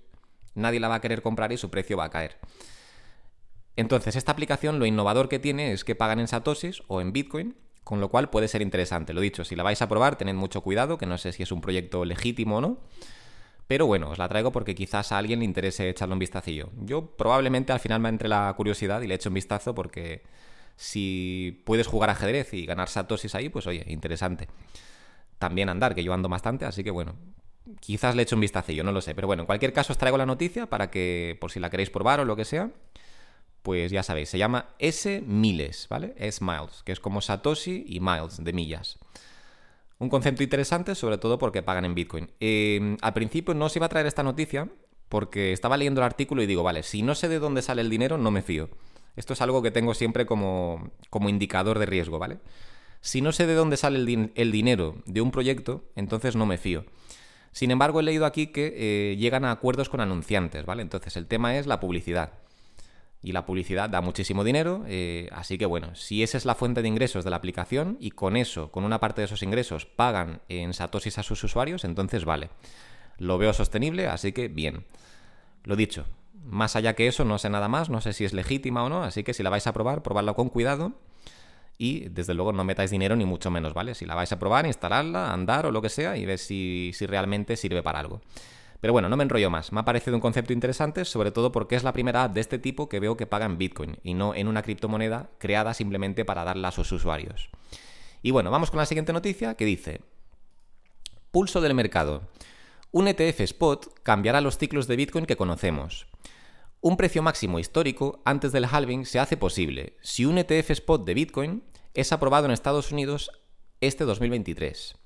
nadie 0.54 0.80
la 0.80 0.88
va 0.88 0.96
a 0.96 1.00
querer 1.00 1.20
comprar 1.20 1.52
y 1.52 1.58
su 1.58 1.70
precio 1.70 1.98
va 1.98 2.04
a 2.04 2.10
caer. 2.10 2.38
Entonces, 3.78 4.16
esta 4.16 4.32
aplicación 4.32 4.80
lo 4.80 4.86
innovador 4.86 5.28
que 5.28 5.38
tiene 5.38 5.70
es 5.70 5.84
que 5.84 5.94
pagan 5.94 6.18
en 6.18 6.26
satoshis 6.26 6.82
o 6.88 7.00
en 7.00 7.12
Bitcoin, 7.12 7.54
con 7.84 8.00
lo 8.00 8.08
cual 8.08 8.28
puede 8.28 8.48
ser 8.48 8.60
interesante. 8.60 9.12
Lo 9.12 9.20
dicho, 9.20 9.44
si 9.44 9.54
la 9.54 9.62
vais 9.62 9.80
a 9.80 9.88
probar, 9.88 10.18
tened 10.18 10.34
mucho 10.34 10.62
cuidado, 10.62 10.98
que 10.98 11.06
no 11.06 11.16
sé 11.16 11.30
si 11.30 11.44
es 11.44 11.52
un 11.52 11.60
proyecto 11.60 12.04
legítimo 12.04 12.56
o 12.56 12.60
no. 12.60 12.78
Pero 13.68 13.86
bueno, 13.86 14.10
os 14.10 14.18
la 14.18 14.28
traigo 14.28 14.50
porque 14.50 14.74
quizás 14.74 15.12
a 15.12 15.18
alguien 15.18 15.38
le 15.38 15.44
interese 15.44 15.88
echarle 15.88 16.14
un 16.14 16.18
vistacillo. 16.18 16.70
Yo 16.80 17.06
probablemente 17.06 17.72
al 17.72 17.78
final 17.78 18.00
me 18.00 18.08
entre 18.08 18.28
la 18.28 18.52
curiosidad 18.56 19.00
y 19.02 19.06
le 19.06 19.14
echo 19.14 19.30
un 19.30 19.34
vistazo 19.34 19.76
porque 19.76 20.24
si 20.74 21.62
puedes 21.64 21.86
jugar 21.86 22.10
ajedrez 22.10 22.54
y 22.54 22.66
ganar 22.66 22.88
satosis 22.88 23.36
ahí, 23.36 23.48
pues 23.48 23.68
oye, 23.68 23.84
interesante. 23.86 24.48
También 25.38 25.68
andar, 25.68 25.94
que 25.94 26.02
yo 26.02 26.12
ando 26.12 26.28
bastante, 26.28 26.64
así 26.64 26.82
que 26.82 26.90
bueno, 26.90 27.14
quizás 27.78 28.16
le 28.16 28.22
echo 28.22 28.34
un 28.34 28.40
vistacillo, 28.40 28.82
no 28.82 28.90
lo 28.90 29.00
sé. 29.00 29.14
Pero 29.14 29.28
bueno, 29.28 29.44
en 29.44 29.46
cualquier 29.46 29.72
caso 29.72 29.92
os 29.92 29.98
traigo 29.98 30.18
la 30.18 30.26
noticia 30.26 30.66
para 30.66 30.90
que, 30.90 31.38
por 31.40 31.52
si 31.52 31.60
la 31.60 31.70
queréis 31.70 31.90
probar 31.90 32.18
o 32.18 32.24
lo 32.24 32.34
que 32.34 32.44
sea, 32.44 32.72
pues 33.62 33.90
ya 33.90 34.02
sabéis, 34.02 34.28
se 34.28 34.38
llama 34.38 34.70
S 34.78 35.22
Miles, 35.26 35.86
¿vale? 35.90 36.14
S 36.16 36.42
Miles, 36.42 36.82
que 36.84 36.92
es 36.92 37.00
como 37.00 37.20
Satoshi 37.20 37.84
y 37.86 38.00
Miles 38.00 38.42
de 38.42 38.52
millas. 38.52 38.98
Un 39.98 40.08
concepto 40.08 40.42
interesante, 40.42 40.94
sobre 40.94 41.18
todo 41.18 41.38
porque 41.38 41.62
pagan 41.62 41.84
en 41.84 41.94
Bitcoin. 41.94 42.30
Em, 42.38 42.96
al 43.02 43.14
principio 43.14 43.54
no 43.54 43.64
os 43.64 43.76
iba 43.76 43.86
a 43.86 43.88
traer 43.88 44.06
esta 44.06 44.22
noticia 44.22 44.68
porque 45.08 45.52
estaba 45.52 45.76
leyendo 45.76 46.00
el 46.00 46.04
artículo 46.04 46.42
y 46.42 46.46
digo, 46.46 46.62
vale, 46.62 46.82
si 46.82 47.02
no 47.02 47.14
sé 47.14 47.28
de 47.28 47.40
dónde 47.40 47.62
sale 47.62 47.82
el 47.82 47.90
dinero, 47.90 48.16
no 48.16 48.30
me 48.30 48.42
fío. 48.42 48.68
Esto 49.16 49.32
es 49.32 49.40
algo 49.40 49.62
que 49.62 49.72
tengo 49.72 49.94
siempre 49.94 50.24
como, 50.24 50.92
como 51.10 51.28
indicador 51.28 51.80
de 51.80 51.86
riesgo, 51.86 52.20
¿vale? 52.20 52.38
Si 53.00 53.20
no 53.20 53.32
sé 53.32 53.46
de 53.46 53.54
dónde 53.54 53.76
sale 53.76 53.98
el, 53.98 54.32
el, 54.34 54.52
dinero 54.52 54.96
de 55.06 55.20
un 55.20 55.32
proyecto, 55.32 55.84
entonces 55.96 56.36
no 56.36 56.46
me 56.46 56.58
fío. 56.58 56.84
Sin 57.50 57.70
embargo, 57.72 57.98
he 57.98 58.04
leído 58.04 58.26
aquí 58.26 58.48
que 58.48 58.74
eh, 58.76 59.16
llegan 59.16 59.44
a 59.44 59.50
acuerdos 59.50 59.88
con 59.88 60.00
anunciantes, 60.00 60.64
¿vale? 60.64 60.82
Entonces 60.82 61.16
el 61.16 61.26
tema 61.26 61.56
es 61.58 61.66
la 61.66 61.80
publicidad 61.80 62.32
y 63.22 63.32
la 63.32 63.46
publicidad 63.46 63.90
da 63.90 64.00
muchísimo 64.00 64.44
dinero, 64.44 64.84
eh, 64.86 65.28
así 65.32 65.58
que 65.58 65.66
bueno, 65.66 65.94
si 65.94 66.22
esa 66.22 66.38
es 66.38 66.44
la 66.44 66.54
fuente 66.54 66.82
de 66.82 66.88
ingresos 66.88 67.24
de 67.24 67.30
la 67.30 67.36
aplicación 67.36 67.96
y 68.00 68.10
con 68.12 68.36
eso, 68.36 68.70
con 68.70 68.84
una 68.84 69.00
parte 69.00 69.20
de 69.20 69.26
esos 69.26 69.42
ingresos, 69.42 69.86
pagan 69.86 70.40
en 70.48 70.72
satoshis 70.72 71.18
a 71.18 71.22
sus 71.22 71.42
usuarios, 71.42 71.84
entonces 71.84 72.24
vale. 72.24 72.50
Lo 73.18 73.36
veo 73.36 73.52
sostenible, 73.52 74.06
así 74.06 74.32
que 74.32 74.46
bien. 74.46 74.84
Lo 75.64 75.74
dicho, 75.74 76.06
más 76.44 76.76
allá 76.76 76.94
que 76.94 77.08
eso, 77.08 77.24
no 77.24 77.38
sé 77.38 77.50
nada 77.50 77.68
más, 77.68 77.90
no 77.90 78.00
sé 78.00 78.12
si 78.12 78.24
es 78.24 78.32
legítima 78.32 78.84
o 78.84 78.88
no, 78.88 79.02
así 79.02 79.24
que 79.24 79.34
si 79.34 79.42
la 79.42 79.50
vais 79.50 79.66
a 79.66 79.72
probar, 79.72 80.02
probadla 80.02 80.34
con 80.34 80.48
cuidado 80.48 80.92
y 81.76 82.08
desde 82.08 82.34
luego 82.34 82.52
no 82.52 82.64
metáis 82.64 82.90
dinero 82.90 83.16
ni 83.16 83.24
mucho 83.24 83.50
menos, 83.50 83.74
¿vale? 83.74 83.94
Si 83.94 84.06
la 84.06 84.14
vais 84.14 84.32
a 84.32 84.38
probar, 84.38 84.66
instalarla, 84.66 85.32
andar 85.32 85.66
o 85.66 85.70
lo 85.70 85.82
que 85.82 85.88
sea 85.88 86.16
y 86.16 86.26
ver 86.26 86.38
si, 86.38 86.92
si 86.94 87.06
realmente 87.06 87.56
sirve 87.56 87.82
para 87.82 88.00
algo. 88.00 88.20
Pero 88.80 88.92
bueno, 88.92 89.08
no 89.08 89.16
me 89.16 89.24
enrollo 89.24 89.50
más. 89.50 89.72
Me 89.72 89.80
ha 89.80 89.84
parecido 89.84 90.16
un 90.16 90.20
concepto 90.20 90.52
interesante, 90.52 91.04
sobre 91.04 91.32
todo 91.32 91.50
porque 91.50 91.74
es 91.74 91.82
la 91.82 91.92
primera 91.92 92.24
app 92.24 92.34
de 92.34 92.40
este 92.40 92.58
tipo 92.58 92.88
que 92.88 93.00
veo 93.00 93.16
que 93.16 93.26
paga 93.26 93.46
en 93.46 93.58
Bitcoin 93.58 93.98
y 94.02 94.14
no 94.14 94.34
en 94.34 94.46
una 94.46 94.62
criptomoneda 94.62 95.30
creada 95.38 95.74
simplemente 95.74 96.24
para 96.24 96.44
darla 96.44 96.68
a 96.68 96.72
sus 96.72 96.92
usuarios. 96.92 97.50
Y 98.22 98.30
bueno, 98.30 98.50
vamos 98.50 98.70
con 98.70 98.78
la 98.78 98.86
siguiente 98.86 99.12
noticia 99.12 99.54
que 99.54 99.64
dice: 99.64 100.00
Pulso 101.30 101.60
del 101.60 101.74
mercado. 101.74 102.22
Un 102.90 103.08
ETF 103.08 103.40
spot 103.40 104.00
cambiará 104.02 104.40
los 104.40 104.56
ciclos 104.56 104.86
de 104.86 104.96
Bitcoin 104.96 105.26
que 105.26 105.36
conocemos. 105.36 106.06
Un 106.80 106.96
precio 106.96 107.22
máximo 107.22 107.58
histórico 107.58 108.22
antes 108.24 108.52
del 108.52 108.64
halving 108.64 109.04
se 109.04 109.18
hace 109.18 109.36
posible 109.36 109.96
si 110.00 110.24
un 110.24 110.38
ETF 110.38 110.70
spot 110.70 111.04
de 111.04 111.14
Bitcoin 111.14 111.64
es 111.94 112.12
aprobado 112.12 112.46
en 112.46 112.52
Estados 112.52 112.92
Unidos 112.92 113.30
este 113.80 114.04
2023. 114.04 114.96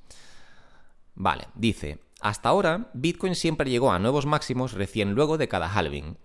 Vale, 1.15 1.49
dice, 1.55 1.99
hasta 2.23 2.49
ahora, 2.49 2.91
Bitcoin 2.95 3.35
siempre 3.35 3.69
llegó 3.69 3.93
a 3.93 3.99
nuevos 3.99 4.27
máximos 4.27 4.73
recién 4.73 5.15
luego 5.15 5.39
de 5.39 5.49
cada 5.49 5.69
halving. 5.69 6.17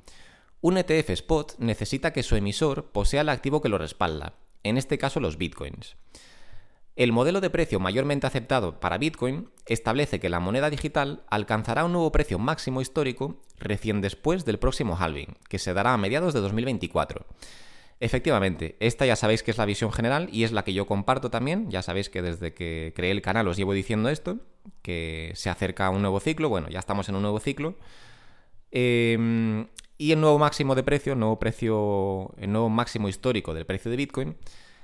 Un 0.62 0.78
ETF 0.78 1.10
spot 1.10 1.56
necesita 1.58 2.14
que 2.14 2.24
su 2.24 2.36
emisor 2.36 2.92
posea 2.92 3.22
el 3.22 3.30
activo 3.30 3.62
que 3.62 3.70
lo 3.70 3.78
respalda, 3.78 4.34
en 4.64 4.78
este 4.78 4.98
caso 4.98 5.20
los 5.20 5.38
Bitcoins. 5.38 5.98
El 6.96 7.12
modelo 7.12 7.42
de 7.42 7.50
precio 7.50 7.80
mayormente 7.80 8.26
aceptado 8.26 8.80
para 8.80 8.98
Bitcoin 8.98 9.50
establece 9.68 10.20
que 10.20 10.30
la 10.30 10.40
moneda 10.40 10.70
digital 10.70 11.24
alcanzará 11.30 11.86
un 11.86 11.94
nuevo 11.94 12.12
precio 12.12 12.40
máximo 12.40 12.82
histórico 12.82 13.44
recién 13.58 14.02
después 14.02 14.46
del 14.46 14.58
próximo 14.58 14.98
halving, 14.98 15.38
que 15.48 15.60
se 15.60 15.74
dará 15.74 15.94
a 15.94 15.98
mediados 15.98 16.34
de 16.34 16.42
2024. 16.42 17.26
Efectivamente, 18.00 18.76
esta 18.80 19.08
ya 19.08 19.16
sabéis 19.16 19.42
que 19.42 19.50
es 19.50 19.58
la 19.58 19.66
visión 19.66 19.92
general 19.92 20.30
y 20.32 20.44
es 20.44 20.52
la 20.52 20.64
que 20.64 20.74
yo 20.74 20.86
comparto 20.86 21.32
también. 21.32 21.70
Ya 21.72 21.82
sabéis 21.82 22.10
que 22.10 22.22
desde 22.22 22.54
que 22.54 22.94
creé 22.96 23.12
el 23.12 23.24
canal 23.24 23.48
os 23.48 23.58
llevo 23.58 23.74
diciendo 23.74 24.10
esto, 24.10 24.38
que 24.84 25.32
se 25.36 25.50
acerca 25.50 25.90
un 25.90 26.02
nuevo 26.02 26.20
ciclo. 26.20 26.50
Bueno, 26.50 26.70
ya 26.70 26.80
estamos 26.80 27.10
en 27.10 27.16
un 27.16 27.24
nuevo 27.24 27.40
ciclo. 27.40 27.76
Em, 28.70 29.68
y 29.98 30.12
el 30.12 30.22
nuevo 30.22 30.38
máximo 30.38 30.76
de 30.76 30.84
precio, 30.84 31.14
el 31.14 31.20
nuevo 31.20 31.40
precio, 31.40 32.34
el 32.38 32.52
nuevo 32.52 32.70
máximo 32.70 33.10
histórico 33.10 33.56
del 33.56 33.66
precio 33.66 33.90
de 33.90 33.98
Bitcoin, 33.98 34.38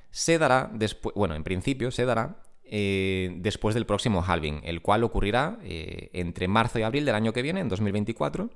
se 0.09 0.39
dará 0.39 0.69
después, 0.73 1.13
bueno, 1.15 1.35
en 1.35 1.43
principio 1.43 1.91
se 1.91 2.05
dará 2.05 2.37
eh, 2.63 3.31
después 3.37 3.75
del 3.75 3.85
próximo 3.85 4.23
halving, 4.25 4.61
el 4.63 4.81
cual 4.81 5.03
ocurrirá 5.03 5.59
eh, 5.63 6.09
entre 6.13 6.47
marzo 6.47 6.79
y 6.79 6.81
abril 6.81 7.05
del 7.05 7.13
año 7.13 7.33
que 7.33 7.43
viene, 7.43 7.59
en 7.59 7.69
2024. 7.69 8.49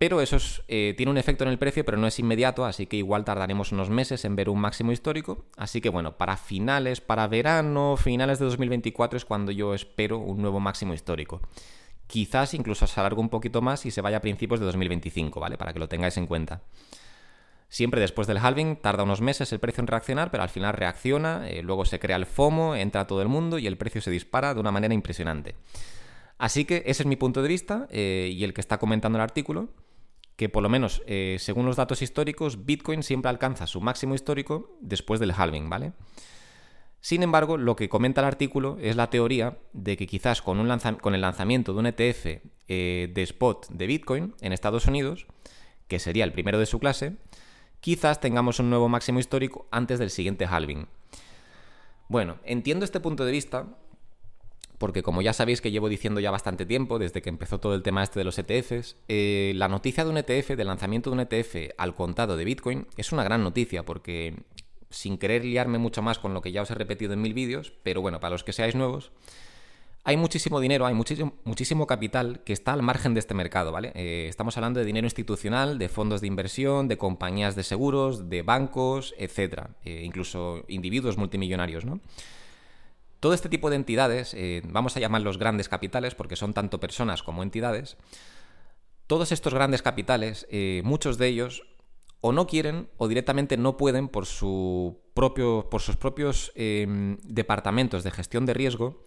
Pero 0.00 0.22
eso 0.22 0.38
eh, 0.66 0.94
tiene 0.96 1.12
un 1.12 1.18
efecto 1.18 1.44
en 1.44 1.50
el 1.50 1.58
precio, 1.58 1.84
pero 1.84 1.98
no 1.98 2.06
es 2.06 2.18
inmediato, 2.18 2.64
así 2.64 2.86
que 2.86 2.96
igual 2.96 3.22
tardaremos 3.22 3.70
unos 3.70 3.90
meses 3.90 4.24
en 4.24 4.34
ver 4.34 4.48
un 4.48 4.58
máximo 4.58 4.92
histórico. 4.92 5.44
Así 5.58 5.82
que 5.82 5.90
bueno, 5.90 6.16
para 6.16 6.38
finales, 6.38 7.02
para 7.02 7.26
verano, 7.26 7.98
finales 7.98 8.38
de 8.38 8.46
2024 8.46 9.18
es 9.18 9.26
cuando 9.26 9.52
yo 9.52 9.74
espero 9.74 10.16
un 10.16 10.40
nuevo 10.40 10.58
máximo 10.58 10.94
histórico. 10.94 11.42
Quizás 12.06 12.54
incluso 12.54 12.86
se 12.86 12.98
alargue 12.98 13.20
un 13.20 13.28
poquito 13.28 13.60
más 13.60 13.84
y 13.84 13.90
se 13.90 14.00
vaya 14.00 14.16
a 14.16 14.20
principios 14.22 14.58
de 14.58 14.64
2025, 14.64 15.38
¿vale? 15.38 15.58
Para 15.58 15.74
que 15.74 15.78
lo 15.78 15.86
tengáis 15.86 16.16
en 16.16 16.26
cuenta. 16.26 16.62
Siempre 17.68 18.00
después 18.00 18.26
del 18.26 18.38
halving 18.38 18.76
tarda 18.76 19.02
unos 19.02 19.20
meses 19.20 19.52
el 19.52 19.60
precio 19.60 19.82
en 19.82 19.86
reaccionar, 19.86 20.30
pero 20.30 20.42
al 20.42 20.48
final 20.48 20.72
reacciona, 20.72 21.46
eh, 21.46 21.62
luego 21.62 21.84
se 21.84 21.98
crea 21.98 22.16
el 22.16 22.24
FOMO, 22.24 22.74
entra 22.74 23.06
todo 23.06 23.20
el 23.20 23.28
mundo 23.28 23.58
y 23.58 23.66
el 23.66 23.76
precio 23.76 24.00
se 24.00 24.10
dispara 24.10 24.54
de 24.54 24.60
una 24.60 24.72
manera 24.72 24.94
impresionante. 24.94 25.56
Así 26.38 26.64
que 26.64 26.84
ese 26.86 27.02
es 27.02 27.06
mi 27.06 27.16
punto 27.16 27.42
de 27.42 27.48
vista 27.48 27.86
eh, 27.90 28.32
y 28.32 28.44
el 28.44 28.54
que 28.54 28.62
está 28.62 28.78
comentando 28.78 29.18
el 29.18 29.22
artículo 29.22 29.68
que 30.40 30.48
por 30.48 30.62
lo 30.62 30.70
menos 30.70 31.02
eh, 31.06 31.36
según 31.38 31.66
los 31.66 31.76
datos 31.76 32.00
históricos, 32.00 32.64
Bitcoin 32.64 33.02
siempre 33.02 33.28
alcanza 33.28 33.66
su 33.66 33.82
máximo 33.82 34.14
histórico 34.14 34.74
después 34.80 35.20
del 35.20 35.32
halving, 35.32 35.68
¿vale? 35.68 35.92
Sin 37.02 37.22
embargo, 37.22 37.58
lo 37.58 37.76
que 37.76 37.90
comenta 37.90 38.22
el 38.22 38.26
artículo 38.26 38.78
es 38.80 38.96
la 38.96 39.10
teoría 39.10 39.58
de 39.74 39.98
que 39.98 40.06
quizás 40.06 40.40
con, 40.40 40.58
un 40.58 40.70
el 40.70 41.20
lanzamiento 41.20 41.74
de 41.74 41.78
un 41.78 41.84
ETF 41.84 42.42
eh, 42.68 43.12
de 43.12 43.22
spot 43.22 43.68
de 43.68 43.86
Bitcoin 43.86 44.34
en 44.40 44.54
Estados 44.54 44.86
Unidos, 44.86 45.26
que 45.88 45.98
sería 45.98 46.24
el 46.24 46.32
primero 46.32 46.58
de 46.58 46.64
su 46.64 46.78
clase, 46.78 47.18
quizás 47.80 48.18
tengamos 48.18 48.60
un 48.60 48.70
nuevo 48.70 48.88
máximo 48.88 49.18
histórico 49.18 49.68
antes 49.70 49.98
del 49.98 50.08
siguiente 50.08 50.46
halving. 50.46 50.86
Bueno, 52.08 52.38
entiendo 52.44 52.86
este 52.86 53.00
punto 53.00 53.26
de 53.26 53.32
vista 53.32 53.66
porque 54.80 55.02
como 55.02 55.20
ya 55.20 55.34
sabéis 55.34 55.60
que 55.60 55.70
llevo 55.70 55.90
diciendo 55.90 56.20
ya 56.20 56.30
bastante 56.30 56.64
tiempo, 56.64 56.98
desde 56.98 57.20
que 57.20 57.28
empezó 57.28 57.60
todo 57.60 57.74
el 57.74 57.82
tema 57.82 58.02
este 58.02 58.18
de 58.18 58.24
los 58.24 58.38
ETFs, 58.38 58.96
eh, 59.08 59.52
la 59.54 59.68
noticia 59.68 60.04
de 60.04 60.10
un 60.10 60.16
ETF, 60.16 60.56
del 60.56 60.68
lanzamiento 60.68 61.10
de 61.10 61.14
un 61.16 61.20
ETF 61.20 61.74
al 61.76 61.94
contado 61.94 62.38
de 62.38 62.46
Bitcoin, 62.46 62.86
es 62.96 63.12
una 63.12 63.22
gran 63.22 63.44
noticia, 63.44 63.84
porque 63.84 64.36
sin 64.88 65.18
querer 65.18 65.44
liarme 65.44 65.76
mucho 65.76 66.00
más 66.00 66.18
con 66.18 66.32
lo 66.32 66.40
que 66.40 66.50
ya 66.50 66.62
os 66.62 66.70
he 66.70 66.74
repetido 66.74 67.12
en 67.12 67.20
mil 67.20 67.34
vídeos, 67.34 67.74
pero 67.82 68.00
bueno, 68.00 68.20
para 68.20 68.30
los 68.30 68.42
que 68.42 68.54
seáis 68.54 68.74
nuevos, 68.74 69.12
hay 70.02 70.16
muchísimo 70.16 70.60
dinero, 70.60 70.86
hay 70.86 70.94
muchísimo, 70.94 71.86
capital 71.86 72.40
que 72.42 72.54
está 72.54 72.72
al 72.72 72.82
margen 72.82 73.12
de 73.12 73.20
este 73.20 73.34
mercado, 73.34 73.72
¿vale? 73.72 73.92
Eh, 73.94 74.28
estamos 74.30 74.56
hablando 74.56 74.80
de 74.80 74.86
dinero 74.86 75.06
institucional, 75.06 75.78
de 75.78 75.90
fondos 75.90 76.22
de 76.22 76.26
inversión, 76.26 76.88
de 76.88 76.96
compañías 76.96 77.54
de 77.54 77.64
seguros, 77.64 78.30
de 78.30 78.40
bancos, 78.40 79.14
etcétera, 79.18 79.76
eh, 79.84 80.00
incluso 80.06 80.64
individuos 80.68 81.18
multimillonarios, 81.18 81.84
¿no? 81.84 82.00
Todo 83.20 83.34
este 83.34 83.48
tipo 83.48 83.70
de 83.70 83.76
entidades, 83.76 84.34
eh, 84.34 84.62
vamos 84.64 84.96
a 84.96 85.00
llamarlos 85.00 85.38
grandes 85.38 85.68
capitales 85.68 86.14
porque 86.14 86.36
son 86.36 86.54
tanto 86.54 86.80
personas 86.80 87.22
como 87.22 87.42
entidades, 87.42 87.96
todos 89.06 89.32
estos 89.32 89.52
grandes 89.52 89.82
capitales, 89.82 90.46
eh, 90.50 90.82
muchos 90.84 91.18
de 91.18 91.28
ellos 91.28 91.62
o 92.22 92.32
no 92.32 92.46
quieren 92.46 92.88
o 92.96 93.08
directamente 93.08 93.56
no 93.56 93.76
pueden 93.76 94.08
por, 94.08 94.26
su 94.26 95.00
propio, 95.14 95.68
por 95.70 95.80
sus 95.80 95.96
propios 95.96 96.52
em, 96.54 97.18
departamentos 97.24 98.04
de 98.04 98.10
gestión 98.10 98.46
de 98.46 98.54
riesgo, 98.54 99.04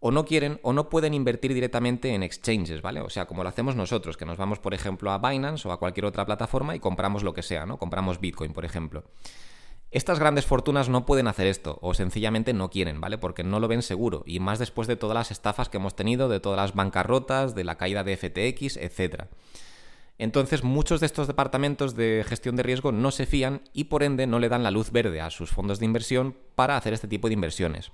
o 0.00 0.10
no 0.10 0.24
quieren 0.24 0.58
o 0.62 0.72
no 0.72 0.88
pueden 0.88 1.14
invertir 1.14 1.54
directamente 1.54 2.14
en 2.14 2.24
exchanges, 2.24 2.82
¿vale? 2.82 3.00
O 3.00 3.10
sea, 3.10 3.26
como 3.26 3.44
lo 3.44 3.48
hacemos 3.48 3.76
nosotros, 3.76 4.16
que 4.16 4.24
nos 4.24 4.36
vamos, 4.36 4.58
por 4.58 4.74
ejemplo, 4.74 5.12
a 5.12 5.18
Binance 5.18 5.68
o 5.68 5.72
a 5.72 5.78
cualquier 5.78 6.06
otra 6.06 6.26
plataforma 6.26 6.74
y 6.74 6.80
compramos 6.80 7.22
lo 7.22 7.34
que 7.34 7.42
sea, 7.42 7.66
¿no? 7.66 7.78
Compramos 7.78 8.20
Bitcoin, 8.20 8.52
por 8.52 8.64
ejemplo. 8.64 9.04
Estas 9.92 10.18
grandes 10.18 10.46
fortunas 10.46 10.88
no 10.88 11.04
pueden 11.04 11.28
hacer 11.28 11.46
esto, 11.46 11.78
o 11.82 11.92
sencillamente 11.92 12.54
no 12.54 12.70
quieren, 12.70 13.02
¿vale? 13.02 13.18
Porque 13.18 13.44
no 13.44 13.60
lo 13.60 13.68
ven 13.68 13.82
seguro, 13.82 14.22
y 14.24 14.40
más 14.40 14.58
después 14.58 14.88
de 14.88 14.96
todas 14.96 15.14
las 15.14 15.30
estafas 15.30 15.68
que 15.68 15.76
hemos 15.76 15.94
tenido, 15.94 16.30
de 16.30 16.40
todas 16.40 16.56
las 16.56 16.74
bancarrotas, 16.74 17.54
de 17.54 17.64
la 17.64 17.76
caída 17.76 18.02
de 18.02 18.16
FTX, 18.16 18.78
etc. 18.78 19.24
Entonces 20.16 20.64
muchos 20.64 21.00
de 21.00 21.06
estos 21.06 21.26
departamentos 21.26 21.94
de 21.94 22.24
gestión 22.26 22.56
de 22.56 22.62
riesgo 22.62 22.90
no 22.90 23.10
se 23.10 23.26
fían 23.26 23.62
y 23.74 23.84
por 23.84 24.02
ende 24.02 24.26
no 24.26 24.38
le 24.38 24.48
dan 24.48 24.62
la 24.62 24.70
luz 24.70 24.92
verde 24.92 25.20
a 25.20 25.28
sus 25.28 25.50
fondos 25.50 25.78
de 25.78 25.84
inversión 25.84 26.36
para 26.54 26.78
hacer 26.78 26.94
este 26.94 27.08
tipo 27.08 27.28
de 27.28 27.34
inversiones. 27.34 27.90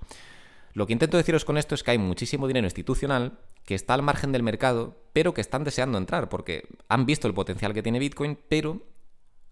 Lo 0.71 0.87
que 0.87 0.93
intento 0.93 1.17
deciros 1.17 1.43
con 1.43 1.57
esto 1.57 1.75
es 1.75 1.83
que 1.83 1.91
hay 1.91 1.97
muchísimo 1.97 2.47
dinero 2.47 2.65
institucional 2.65 3.39
que 3.65 3.75
está 3.75 3.93
al 3.93 4.03
margen 4.03 4.31
del 4.31 4.43
mercado, 4.43 4.95
pero 5.11 5.33
que 5.33 5.41
están 5.41 5.65
deseando 5.65 5.97
entrar 5.97 6.29
porque 6.29 6.69
han 6.87 7.05
visto 7.05 7.27
el 7.27 7.33
potencial 7.33 7.73
que 7.73 7.83
tiene 7.83 7.99
Bitcoin, 7.99 8.37
pero 8.47 8.83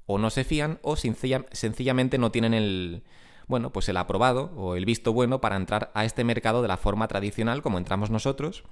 o 0.08 0.18
no 0.18 0.32
se 0.32 0.44
fían 0.44 0.80
o 0.82 0.96
sencillamente 0.96 2.18
no 2.18 2.32
tienen 2.32 2.54
el, 2.54 3.04
bueno, 3.48 3.72
pues 3.72 3.90
el 3.90 3.98
aprobado 3.98 4.52
o 4.56 4.76
el 4.76 4.86
visto 4.86 5.14
bueno 5.14 5.40
para 5.42 5.58
entrar 5.58 5.92
a 5.94 6.06
este 6.06 6.24
mercado 6.24 6.62
de 6.62 6.70
la 6.70 6.78
forma 6.78 7.08
tradicional 7.08 7.62
como 7.62 7.78
entramos 7.78 8.10
nosotros, 8.10 8.64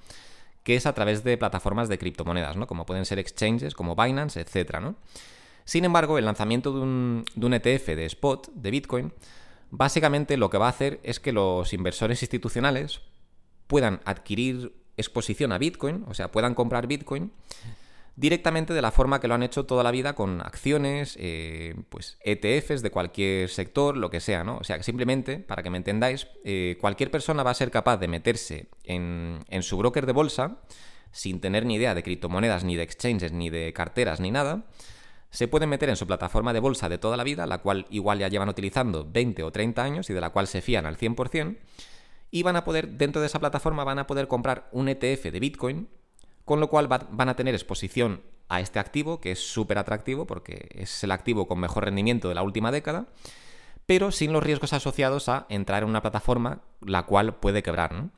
que 0.64 0.76
es 0.76 0.86
a 0.86 0.94
través 0.94 1.24
de 1.24 1.38
plataformas 1.38 1.90
de 1.90 2.00
criptomonedas, 2.00 2.56
¿no? 2.56 2.68
Como 2.68 2.86
pueden 2.86 3.06
ser 3.06 3.20
exchanges, 3.20 3.76
como 3.76 3.96
Binance, 3.96 4.40
etcétera, 4.40 4.80
¿no? 4.80 4.96
Sin 5.66 5.84
embargo, 5.84 6.18
el 6.18 6.26
lanzamiento 6.26 6.74
de 6.74 6.80
un, 6.80 7.26
de 7.36 7.46
un 7.46 7.54
ETF 7.54 7.88
de 7.88 8.06
spot 8.06 8.52
de 8.54 8.72
Bitcoin, 8.72 9.14
básicamente 9.72 10.38
lo 10.38 10.50
que 10.50 10.58
va 10.58 10.68
a 10.68 10.70
hacer 10.70 11.00
es 11.04 11.20
que 11.20 11.34
los 11.34 11.74
inversores 11.74 12.22
institucionales 12.24 13.02
puedan 13.68 14.02
adquirir 14.06 14.74
exposición 14.96 15.52
a 15.52 15.58
Bitcoin, 15.58 16.06
o 16.08 16.14
sea, 16.14 16.32
puedan 16.32 16.56
comprar 16.56 16.88
Bitcoin 16.88 17.32
directamente 18.16 18.74
de 18.74 18.82
la 18.82 18.92
forma 18.92 19.20
que 19.20 19.28
lo 19.28 19.34
han 19.34 19.44
hecho 19.44 19.66
toda 19.66 19.84
la 19.84 19.92
vida 19.92 20.14
con 20.14 20.42
acciones, 20.42 21.18
eh, 21.20 21.76
pues 21.90 22.18
ETFs 22.24 22.82
de 22.82 22.92
cualquier 22.92 23.50
sector, 23.50 23.98
lo 23.98 24.10
que 24.10 24.20
sea, 24.20 24.44
¿no? 24.44 24.58
O 24.58 24.64
sea, 24.64 24.78
que 24.78 24.84
simplemente, 24.84 25.40
para 25.40 25.64
que 25.64 25.70
me 25.70 25.78
entendáis, 25.78 26.28
eh, 26.44 26.78
cualquier 26.80 27.12
persona 27.12 27.44
va 27.44 27.52
a 27.52 27.56
ser 27.56 27.72
capaz 27.72 27.98
de 27.98 28.08
meterse 28.08 28.70
en, 28.84 29.40
en 29.50 29.64
su 29.64 29.78
broker 29.78 30.06
de 30.06 30.14
bolsa 30.14 30.60
sin 31.12 31.40
tener 31.40 31.66
ni 31.66 31.76
idea 31.76 31.96
de 31.96 32.04
criptomonedas, 32.04 32.66
ni 32.66 32.76
de 32.76 32.84
exchanges, 32.84 33.32
ni 33.32 33.50
de 33.50 33.72
carteras, 33.72 34.20
ni 34.20 34.32
nada, 34.32 34.66
se 35.30 35.48
puede 35.48 35.66
meter 35.66 35.90
en 35.90 35.96
su 35.96 36.06
plataforma 36.08 36.52
de 36.52 36.60
bolsa 36.60 36.90
de 36.90 36.98
toda 36.98 37.16
la 37.16 37.24
vida, 37.24 37.46
la 37.46 37.60
cual 37.60 37.88
igual 37.90 38.20
ya 38.20 38.28
llevan 38.28 38.50
utilizando 38.50 39.08
20 39.10 39.44
o 39.44 39.52
30 39.52 39.82
años 39.82 40.10
y 40.10 40.14
de 40.14 40.22
la 40.22 40.32
cual 40.32 40.48
se 40.48 40.62
fían 40.62 40.86
al 40.86 40.98
100%, 40.98 41.58
y 42.32 42.44
van 42.44 42.58
a 42.58 42.66
poder, 42.66 42.90
dentro 42.98 43.22
de 43.22 43.28
esa 43.28 43.40
plataforma, 43.40 43.86
van 43.86 44.00
a 44.00 44.08
poder 44.08 44.28
comprar 44.28 44.68
un 44.74 44.90
ETF 44.90 45.32
de 45.32 45.40
Bitcoin 45.40 45.88
con 46.46 46.60
lo 46.60 46.70
cual 46.70 46.88
van 46.88 47.30
a 47.30 47.36
tener 47.36 47.54
exposición 47.54 48.22
a 48.48 48.60
este 48.62 48.80
activo, 48.80 49.20
que 49.20 49.32
es 49.32 49.40
súper 49.40 49.78
atractivo 49.78 50.26
porque 50.26 50.70
es 50.72 51.04
el 51.04 51.12
activo 51.12 51.48
con 51.48 51.60
mejor 51.60 51.86
rendimiento 51.86 52.30
de 52.30 52.36
la 52.36 52.44
última 52.44 52.72
década, 52.72 53.08
pero 53.86 54.12
sin 54.12 54.32
los 54.32 54.44
riesgos 54.44 54.74
asociados 54.74 55.30
a 55.30 55.46
entrar 55.50 55.84
en 55.84 55.90
una 55.90 56.02
plataforma 56.02 56.62
la 56.82 57.04
cual 57.04 57.36
puede 57.36 57.64
quebrar. 57.64 58.10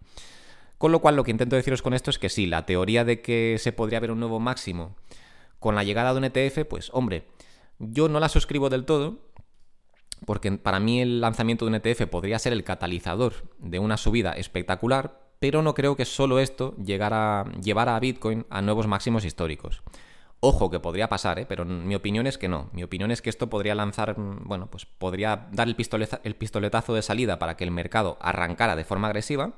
Con 0.78 0.92
lo 0.92 1.00
cual 1.00 1.16
lo 1.16 1.24
que 1.24 1.32
intento 1.32 1.56
deciros 1.56 1.82
con 1.82 1.94
esto 1.94 2.12
es 2.12 2.20
que 2.20 2.30
sí, 2.30 2.46
la 2.46 2.66
teoría 2.66 3.04
de 3.04 3.22
que 3.22 3.58
se 3.60 3.72
podría 3.72 3.98
haber 3.98 4.12
un 4.12 4.20
nuevo 4.20 4.40
máximo 4.40 4.96
con 5.60 5.76
la 5.76 5.84
llegada 5.84 6.14
de 6.14 6.20
un 6.20 6.26
ETF, 6.26 6.66
pues 6.70 6.90
hombre, 6.94 7.26
yo 7.80 8.10
no 8.10 8.20
la 8.20 8.30
suscribo 8.30 8.70
del 8.70 8.86
todo, 8.86 9.20
porque 10.26 10.52
para 10.52 10.80
mí 10.80 11.02
el 11.02 11.22
lanzamiento 11.22 11.66
de 11.66 11.70
un 11.70 11.76
ETF 11.76 12.08
podría 12.08 12.40
ser 12.40 12.54
el 12.54 12.64
catalizador 12.64 13.34
de 13.60 13.80
una 13.80 13.98
subida 13.98 14.34
espectacular, 14.34 15.27
pero 15.40 15.62
no 15.62 15.74
creo 15.74 15.96
que 15.96 16.06
solo 16.06 16.40
esto 16.40 16.76
llegara, 16.78 17.46
llevara 17.62 17.96
a 17.96 18.00
Bitcoin 18.00 18.46
a 18.50 18.62
nuevos 18.62 18.88
máximos 18.88 19.26
históricos. 19.26 19.84
Ojo 20.40 20.70
que 20.70 20.80
podría 20.80 21.10
pasar, 21.10 21.40
¿eh? 21.40 21.46
pero 21.48 21.66
mi 21.66 21.96
opinión 21.96 22.28
es 22.28 22.38
que 22.38 22.48
no. 22.48 22.70
Mi 22.72 22.84
opinión 22.84 23.10
es 23.10 23.24
que 23.24 23.30
esto 23.30 23.50
podría 23.50 23.74
lanzar, 23.74 24.18
mm, 24.20 24.44
bueno, 24.48 24.68
pues 24.68 24.86
podría 24.86 25.48
dar 25.52 25.68
el, 25.68 25.76
pistoletazo 26.36 26.94
de 26.94 27.02
salida 27.02 27.40
para 27.40 27.58
que 27.58 27.64
el 27.64 27.72
mercado 27.72 28.18
arrancara 28.22 28.76
de 28.76 28.84
forma 28.84 29.08
agresiva. 29.08 29.54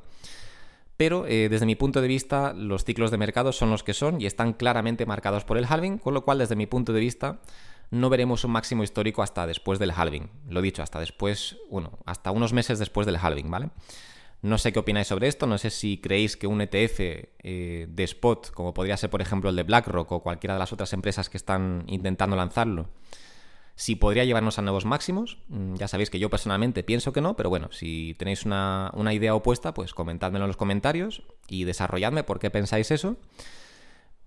Pero 0.96 1.26
eh, 1.28 1.48
desde 1.50 1.66
mi 1.66 1.76
punto 1.76 2.02
de 2.02 2.08
vista, 2.08 2.54
los 2.54 2.86
ciclos 2.86 3.12
de 3.12 3.18
mercado 3.18 3.52
son 3.52 3.70
los 3.70 3.84
que 3.84 3.94
son 3.94 4.22
y 4.22 4.26
están 4.26 4.54
claramente 4.54 5.06
marcados 5.06 5.44
por 5.44 5.58
el 5.58 5.66
halving, 5.66 5.98
con 5.98 6.14
lo 6.14 6.24
cual, 6.24 6.40
desde 6.40 6.56
mi 6.56 6.66
punto 6.66 6.94
de 6.94 7.00
vista, 7.00 7.40
no 7.92 8.10
veremos 8.10 8.44
un 8.44 8.52
máximo 8.52 8.84
histórico 8.84 9.22
hasta 9.22 9.48
después 9.48 9.80
del 9.80 9.92
halving. 9.92 10.30
Lo 10.50 10.62
dicho, 10.62 10.84
hasta 10.84 11.00
después, 11.00 11.58
bueno, 11.70 12.00
hasta 12.06 12.32
unos 12.32 12.54
meses 12.54 12.80
después 12.80 13.06
del 13.06 13.18
halving, 13.18 13.50
¿vale? 13.50 13.70
No 14.42 14.58
sé 14.58 14.72
qué 14.72 14.80
opináis 14.80 15.08
sobre 15.08 15.28
esto, 15.28 15.48
no 15.48 15.58
sé 15.58 15.70
si 15.70 15.98
creéis 15.98 16.38
que 16.38 16.48
un 16.48 16.62
ETF 16.62 17.00
eh, 17.00 17.88
de 17.90 18.04
spot, 18.06 18.52
como 18.52 18.74
podría 18.74 18.96
ser 18.96 19.10
por 19.10 19.22
ejemplo 19.22 19.50
el 19.50 19.56
de 19.58 19.64
BlackRock 19.64 20.12
o 20.14 20.24
cualquiera 20.24 20.54
de 20.54 20.60
las 20.60 20.72
otras 20.72 20.94
empresas 20.94 21.30
que 21.30 21.36
están 21.36 21.84
intentando 21.88 22.38
lanzarlo, 22.38 22.88
si 23.76 23.96
podría 23.96 24.24
llevarnos 24.24 24.58
a 24.58 24.62
nuevos 24.62 24.86
máximos. 24.86 25.40
Mm, 25.50 25.76
ya 25.76 25.90
sabéis 25.90 26.10
que 26.10 26.20
yo 26.20 26.30
personalmente 26.30 26.84
pienso 26.84 27.12
que 27.12 27.20
no, 27.20 27.36
pero 27.36 27.50
bueno, 27.50 27.70
si 27.72 28.16
tenéis 28.18 28.46
una, 28.46 28.92
una 28.94 29.14
idea 29.14 29.36
opuesta, 29.36 29.74
pues 29.74 29.94
comentádmelo 29.94 30.46
en 30.46 30.50
los 30.50 30.58
comentarios 30.58 31.24
y 31.50 31.66
desarrolladme 31.66 32.24
por 32.24 32.40
qué 32.40 32.50
pensáis 32.50 32.92
eso. 32.92 33.18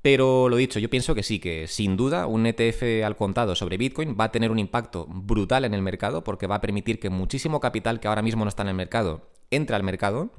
Pero 0.02 0.48
lo 0.48 0.56
dicho, 0.56 0.78
yo 0.78 0.90
pienso 0.90 1.14
que 1.14 1.22
sí, 1.22 1.38
que 1.38 1.68
sin 1.68 1.96
duda 1.96 2.26
un 2.26 2.44
ETF 2.44 3.04
al 3.04 3.16
contado 3.16 3.54
sobre 3.54 3.78
Bitcoin 3.78 4.16
va 4.18 4.24
a 4.24 4.32
tener 4.32 4.50
un 4.50 4.58
impacto 4.58 5.06
brutal 5.08 5.64
en 5.64 5.74
el 5.74 5.80
mercado 5.80 6.24
porque 6.24 6.48
va 6.48 6.56
a 6.56 6.60
permitir 6.60 6.98
que 6.98 7.08
muchísimo 7.08 7.60
capital 7.60 8.00
que 8.00 8.08
ahora 8.08 8.20
mismo 8.20 8.44
no 8.44 8.48
está 8.48 8.62
en 8.62 8.68
el 8.68 8.74
mercado 8.74 9.31
entre 9.52 9.76
al 9.76 9.82
mercado. 9.82 10.30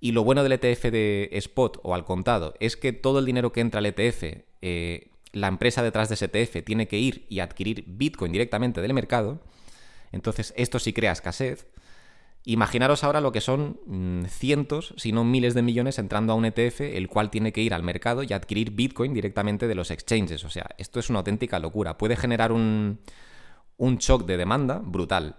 Y 0.00 0.12
lo 0.12 0.24
bueno 0.24 0.42
del 0.42 0.52
ETF 0.52 0.84
de 0.84 1.28
spot 1.32 1.80
o 1.82 1.94
al 1.94 2.04
contado 2.04 2.54
es 2.60 2.76
que 2.76 2.92
todo 2.92 3.18
el 3.18 3.24
dinero 3.24 3.52
que 3.52 3.60
entra 3.60 3.78
al 3.78 3.86
ETF, 3.86 4.44
eh, 4.62 5.10
la 5.32 5.48
empresa 5.48 5.82
detrás 5.82 6.08
de 6.08 6.14
ese 6.14 6.26
ETF 6.26 6.64
tiene 6.64 6.88
que 6.88 6.98
ir 6.98 7.26
y 7.28 7.40
adquirir 7.40 7.84
Bitcoin 7.86 8.32
directamente 8.32 8.80
del 8.80 8.94
mercado. 8.94 9.40
Entonces 10.12 10.52
esto 10.56 10.78
sí 10.78 10.92
crea 10.92 11.12
escasez. 11.12 11.66
Imaginaros 12.48 13.02
ahora 13.02 13.20
lo 13.20 13.32
que 13.32 13.40
son 13.40 13.80
mm, 13.86 14.26
cientos, 14.26 14.94
si 14.96 15.10
no 15.10 15.24
miles 15.24 15.54
de 15.54 15.62
millones 15.62 15.98
entrando 15.98 16.32
a 16.32 16.36
un 16.36 16.44
ETF, 16.44 16.82
el 16.82 17.08
cual 17.08 17.28
tiene 17.28 17.52
que 17.52 17.60
ir 17.60 17.74
al 17.74 17.82
mercado 17.82 18.22
y 18.22 18.32
adquirir 18.32 18.70
Bitcoin 18.70 19.12
directamente 19.12 19.66
de 19.66 19.74
los 19.74 19.90
exchanges. 19.90 20.44
O 20.44 20.50
sea, 20.50 20.68
esto 20.78 21.00
es 21.00 21.10
una 21.10 21.18
auténtica 21.18 21.58
locura. 21.58 21.98
Puede 21.98 22.16
generar 22.16 22.52
un, 22.52 23.00
un 23.78 23.98
shock 23.98 24.26
de 24.26 24.36
demanda 24.36 24.80
brutal. 24.84 25.34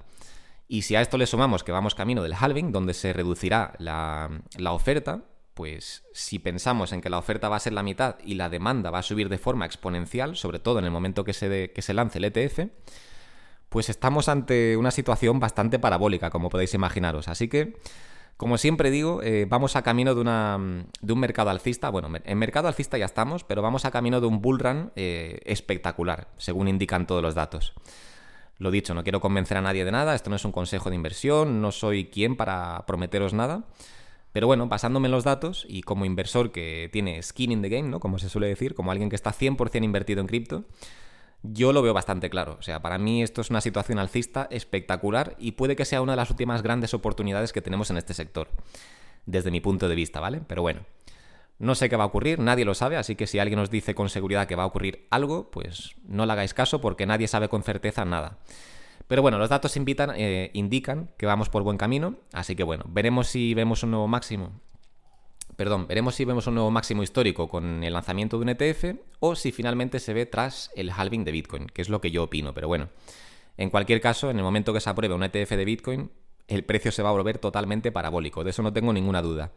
Y 0.67 0.81
si 0.81 0.95
a 0.95 1.01
esto 1.01 1.17
le 1.17 1.25
sumamos 1.25 1.63
que 1.63 1.71
vamos 1.71 1.95
camino 1.95 2.23
del 2.23 2.33
halving, 2.33 2.71
donde 2.71 2.93
se 2.93 3.13
reducirá 3.13 3.73
la, 3.79 4.29
oferta, 4.71 5.23
pues 5.53 6.03
si 6.11 6.39
pensamos 6.39 6.91
en 6.91 7.01
que 7.01 7.09
la 7.09 7.17
oferta 7.17 7.47
va 7.47 7.55
a 7.55 7.59
ser 7.59 7.73
la 7.73 7.83
mitad 7.83 8.17
y 8.23 8.35
la 8.35 8.49
demanda 8.49 8.91
va 8.91 8.99
a 8.99 9.03
subir 9.03 9.29
de 9.29 9.37
forma 9.37 9.65
exponencial, 9.65 10.35
sobre 10.35 10.59
todo 10.59 10.79
en 10.79 10.85
el 10.85 10.91
momento 10.91 11.23
que 11.23 11.33
se, 11.33 11.71
que 11.71 11.81
se 11.81 11.93
lance 11.93 12.17
el 12.19 12.25
ETF, 12.25 12.67
pues 13.69 13.89
estamos 13.89 14.27
ante 14.27 14.75
una 14.75 14.91
situación 14.91 15.39
bastante 15.39 15.79
parabólica, 15.79 16.29
como 16.29 16.49
podéis 16.49 16.73
imaginaros. 16.73 17.29
Así 17.29 17.47
que, 17.47 17.77
como 18.35 18.57
siempre 18.57 18.91
digo, 18.91 19.21
eh, 19.23 19.45
vamos 19.47 19.77
a 19.77 19.83
camino 19.83 20.15
de, 20.15 20.23
de, 21.01 21.13
un 21.13 21.19
mercado 21.19 21.49
alcista. 21.49 21.89
Bueno, 21.89 22.09
en 22.23 22.37
mercado 22.37 22.67
alcista 22.67 22.97
ya 22.97 23.05
estamos, 23.05 23.45
pero 23.45 23.61
vamos 23.61 23.85
a 23.85 23.91
camino 23.91 24.19
de 24.19 24.27
un 24.27 24.41
bull 24.41 24.59
run 24.59 24.91
eh, 24.97 25.39
espectacular, 25.45 26.27
según 26.37 26.67
indican 26.67 27.07
todos 27.07 27.21
los 27.21 27.35
datos. 27.35 27.73
Lo 28.57 28.71
dicho, 28.71 28.93
no 28.93 29.03
quiero 29.03 29.21
convencer 29.21 29.57
a 29.57 29.61
nadie 29.61 29.85
de 29.85 29.91
nada, 29.91 30.15
esto 30.15 30.29
no 30.29 30.35
es 30.35 30.45
un 30.45 30.51
consejo 30.51 30.89
de 30.89 30.95
inversión, 30.95 31.61
no 31.61 31.71
soy 31.71 32.05
quien 32.05 32.35
para 32.35 32.85
prometeros 32.87 33.33
nada. 33.33 33.65
Pero 34.33 34.47
bueno, 34.47 34.67
basándome 34.67 35.07
en 35.07 35.11
los 35.11 35.23
datos 35.23 35.65
y 35.67 35.81
como 35.81 36.05
inversor 36.05 36.51
que 36.51 36.89
tiene 36.91 37.21
skin 37.23 37.51
in 37.51 37.61
the 37.61 37.69
game, 37.69 37.89
¿no? 37.89 37.99
Como 37.99 38.19
se 38.19 38.29
suele 38.29 38.47
decir, 38.47 38.75
como 38.75 38.91
alguien 38.91 39.09
que 39.09 39.15
está 39.15 39.31
100% 39.31 39.83
invertido 39.83 40.21
en 40.21 40.27
cripto, 40.27 40.65
yo 41.43 41.73
lo 41.73 41.81
veo 41.81 41.93
bastante 41.93 42.29
claro. 42.29 42.57
O 42.59 42.61
sea, 42.61 42.81
para 42.81 42.97
mí 42.97 43.23
esto 43.23 43.41
es 43.41 43.49
una 43.49 43.61
situación 43.61 43.99
alcista 43.99 44.47
espectacular 44.51 45.35
y 45.39 45.53
puede 45.53 45.75
que 45.75 45.85
sea 45.85 46.01
una 46.01 46.13
de 46.13 46.17
las 46.17 46.29
últimas 46.29 46.61
grandes 46.61 46.93
oportunidades 46.93 47.53
que 47.53 47.61
tenemos 47.61 47.89
en 47.89 47.97
este 47.97 48.13
sector, 48.13 48.49
desde 49.25 49.51
mi 49.51 49.61
punto 49.61 49.87
de 49.87 49.95
vista, 49.95 50.19
¿vale? 50.19 50.41
Pero 50.47 50.61
bueno, 50.61 50.81
no 51.59 51.75
sé 51.75 51.89
qué 51.89 51.95
va 51.95 52.03
a 52.03 52.07
ocurrir, 52.07 52.39
nadie 52.39 52.65
lo 52.65 52.75
sabe, 52.75 52.97
así 52.97 53.15
que 53.15 53.27
si 53.27 53.39
alguien 53.39 53.59
os 53.59 53.69
dice 53.69 53.95
con 53.95 54.09
seguridad 54.09 54.47
que 54.47 54.55
va 54.55 54.63
a 54.63 54.67
ocurrir 54.67 55.07
algo, 55.09 55.49
pues 55.49 55.95
no 56.05 56.25
le 56.25 56.33
hagáis 56.33 56.53
caso 56.53 56.81
porque 56.81 57.05
nadie 57.05 57.27
sabe 57.27 57.49
con 57.49 57.63
certeza 57.63 58.05
nada. 58.05 58.37
Pero 59.07 59.21
bueno, 59.21 59.37
los 59.37 59.49
datos 59.49 59.77
invitan, 59.77 60.11
eh, 60.15 60.51
indican 60.53 61.09
que 61.17 61.25
vamos 61.25 61.49
por 61.49 61.63
buen 61.63 61.77
camino, 61.77 62.15
así 62.33 62.55
que 62.55 62.63
bueno, 62.63 62.83
veremos 62.89 63.27
si 63.27 63.53
vemos 63.53 63.81
un 63.83 63.91
nuevo 63.91 64.07
máximo. 64.07 64.51
Perdón, 65.55 65.87
veremos 65.87 66.13
si 66.13 66.25
vemos 66.25 66.45
un 66.45 66.53
nuevo 66.53 66.69
máximo 66.69 67.01
histórico 67.01 67.47
con 67.47 67.83
el 67.83 67.93
lanzamiento 67.93 68.37
de 68.37 68.43
un 68.43 68.49
ETF 68.49 68.99
o 69.19 69.35
si 69.35 69.51
finalmente 69.51 69.99
se 69.99 70.13
ve 70.13 70.27
tras 70.27 70.69
el 70.75 70.91
halving 70.91 71.23
de 71.23 71.31
Bitcoin, 71.31 71.67
que 71.67 71.81
es 71.81 71.89
lo 71.89 71.99
que 71.99 72.11
yo 72.11 72.23
opino, 72.23 72.53
pero 72.53 72.67
bueno. 72.67 72.89
En 73.57 73.71
cualquier 73.71 73.99
caso, 73.99 74.29
en 74.29 74.37
el 74.37 74.43
momento 74.43 74.71
que 74.71 74.79
se 74.79 74.89
apruebe 74.89 75.15
un 75.15 75.23
ETF 75.23 75.51
de 75.51 75.65
Bitcoin, 75.65 76.11
el 76.47 76.63
precio 76.63 76.91
se 76.91 77.01
va 77.01 77.09
a 77.09 77.13
volver 77.13 77.39
totalmente 77.39 77.91
parabólico, 77.91 78.43
de 78.43 78.51
eso 78.51 78.61
no 78.61 78.71
tengo 78.71 78.93
ninguna 78.93 79.23
duda. 79.23 79.51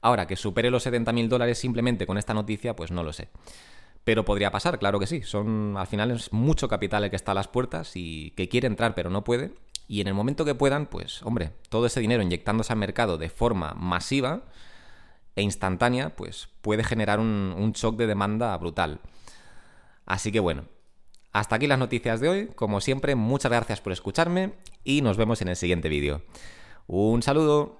Ahora, 0.00 0.26
que 0.26 0.36
supere 0.36 0.70
los 0.70 0.86
70.000 0.86 1.28
dólares 1.28 1.58
simplemente 1.58 2.06
con 2.06 2.18
esta 2.18 2.34
noticia, 2.34 2.76
pues 2.76 2.90
no 2.90 3.02
lo 3.02 3.12
sé. 3.12 3.28
Pero 4.04 4.24
podría 4.24 4.50
pasar, 4.50 4.78
claro 4.78 4.98
que 5.00 5.06
sí. 5.06 5.22
Son, 5.22 5.76
al 5.76 5.86
final 5.86 6.10
es 6.10 6.32
mucho 6.32 6.68
capital 6.68 7.04
el 7.04 7.10
que 7.10 7.16
está 7.16 7.32
a 7.32 7.34
las 7.34 7.48
puertas 7.48 7.92
y 7.94 8.30
que 8.32 8.48
quiere 8.48 8.66
entrar 8.66 8.94
pero 8.94 9.10
no 9.10 9.24
puede. 9.24 9.52
Y 9.88 10.00
en 10.00 10.08
el 10.08 10.14
momento 10.14 10.44
que 10.44 10.54
puedan, 10.54 10.86
pues 10.86 11.22
hombre, 11.22 11.52
todo 11.68 11.86
ese 11.86 12.00
dinero 12.00 12.22
inyectándose 12.22 12.72
al 12.72 12.78
mercado 12.78 13.18
de 13.18 13.28
forma 13.28 13.74
masiva 13.74 14.42
e 15.34 15.42
instantánea, 15.42 16.14
pues 16.14 16.48
puede 16.62 16.84
generar 16.84 17.20
un, 17.20 17.54
un 17.56 17.72
shock 17.72 17.96
de 17.96 18.06
demanda 18.06 18.56
brutal. 18.56 19.00
Así 20.06 20.30
que 20.30 20.40
bueno, 20.40 20.64
hasta 21.32 21.56
aquí 21.56 21.66
las 21.66 21.78
noticias 21.78 22.20
de 22.20 22.28
hoy. 22.28 22.46
Como 22.54 22.80
siempre, 22.80 23.14
muchas 23.14 23.50
gracias 23.50 23.80
por 23.80 23.92
escucharme 23.92 24.54
y 24.84 25.02
nos 25.02 25.16
vemos 25.16 25.42
en 25.42 25.48
el 25.48 25.56
siguiente 25.56 25.88
vídeo. 25.88 26.22
Un 26.86 27.22
saludo. 27.22 27.77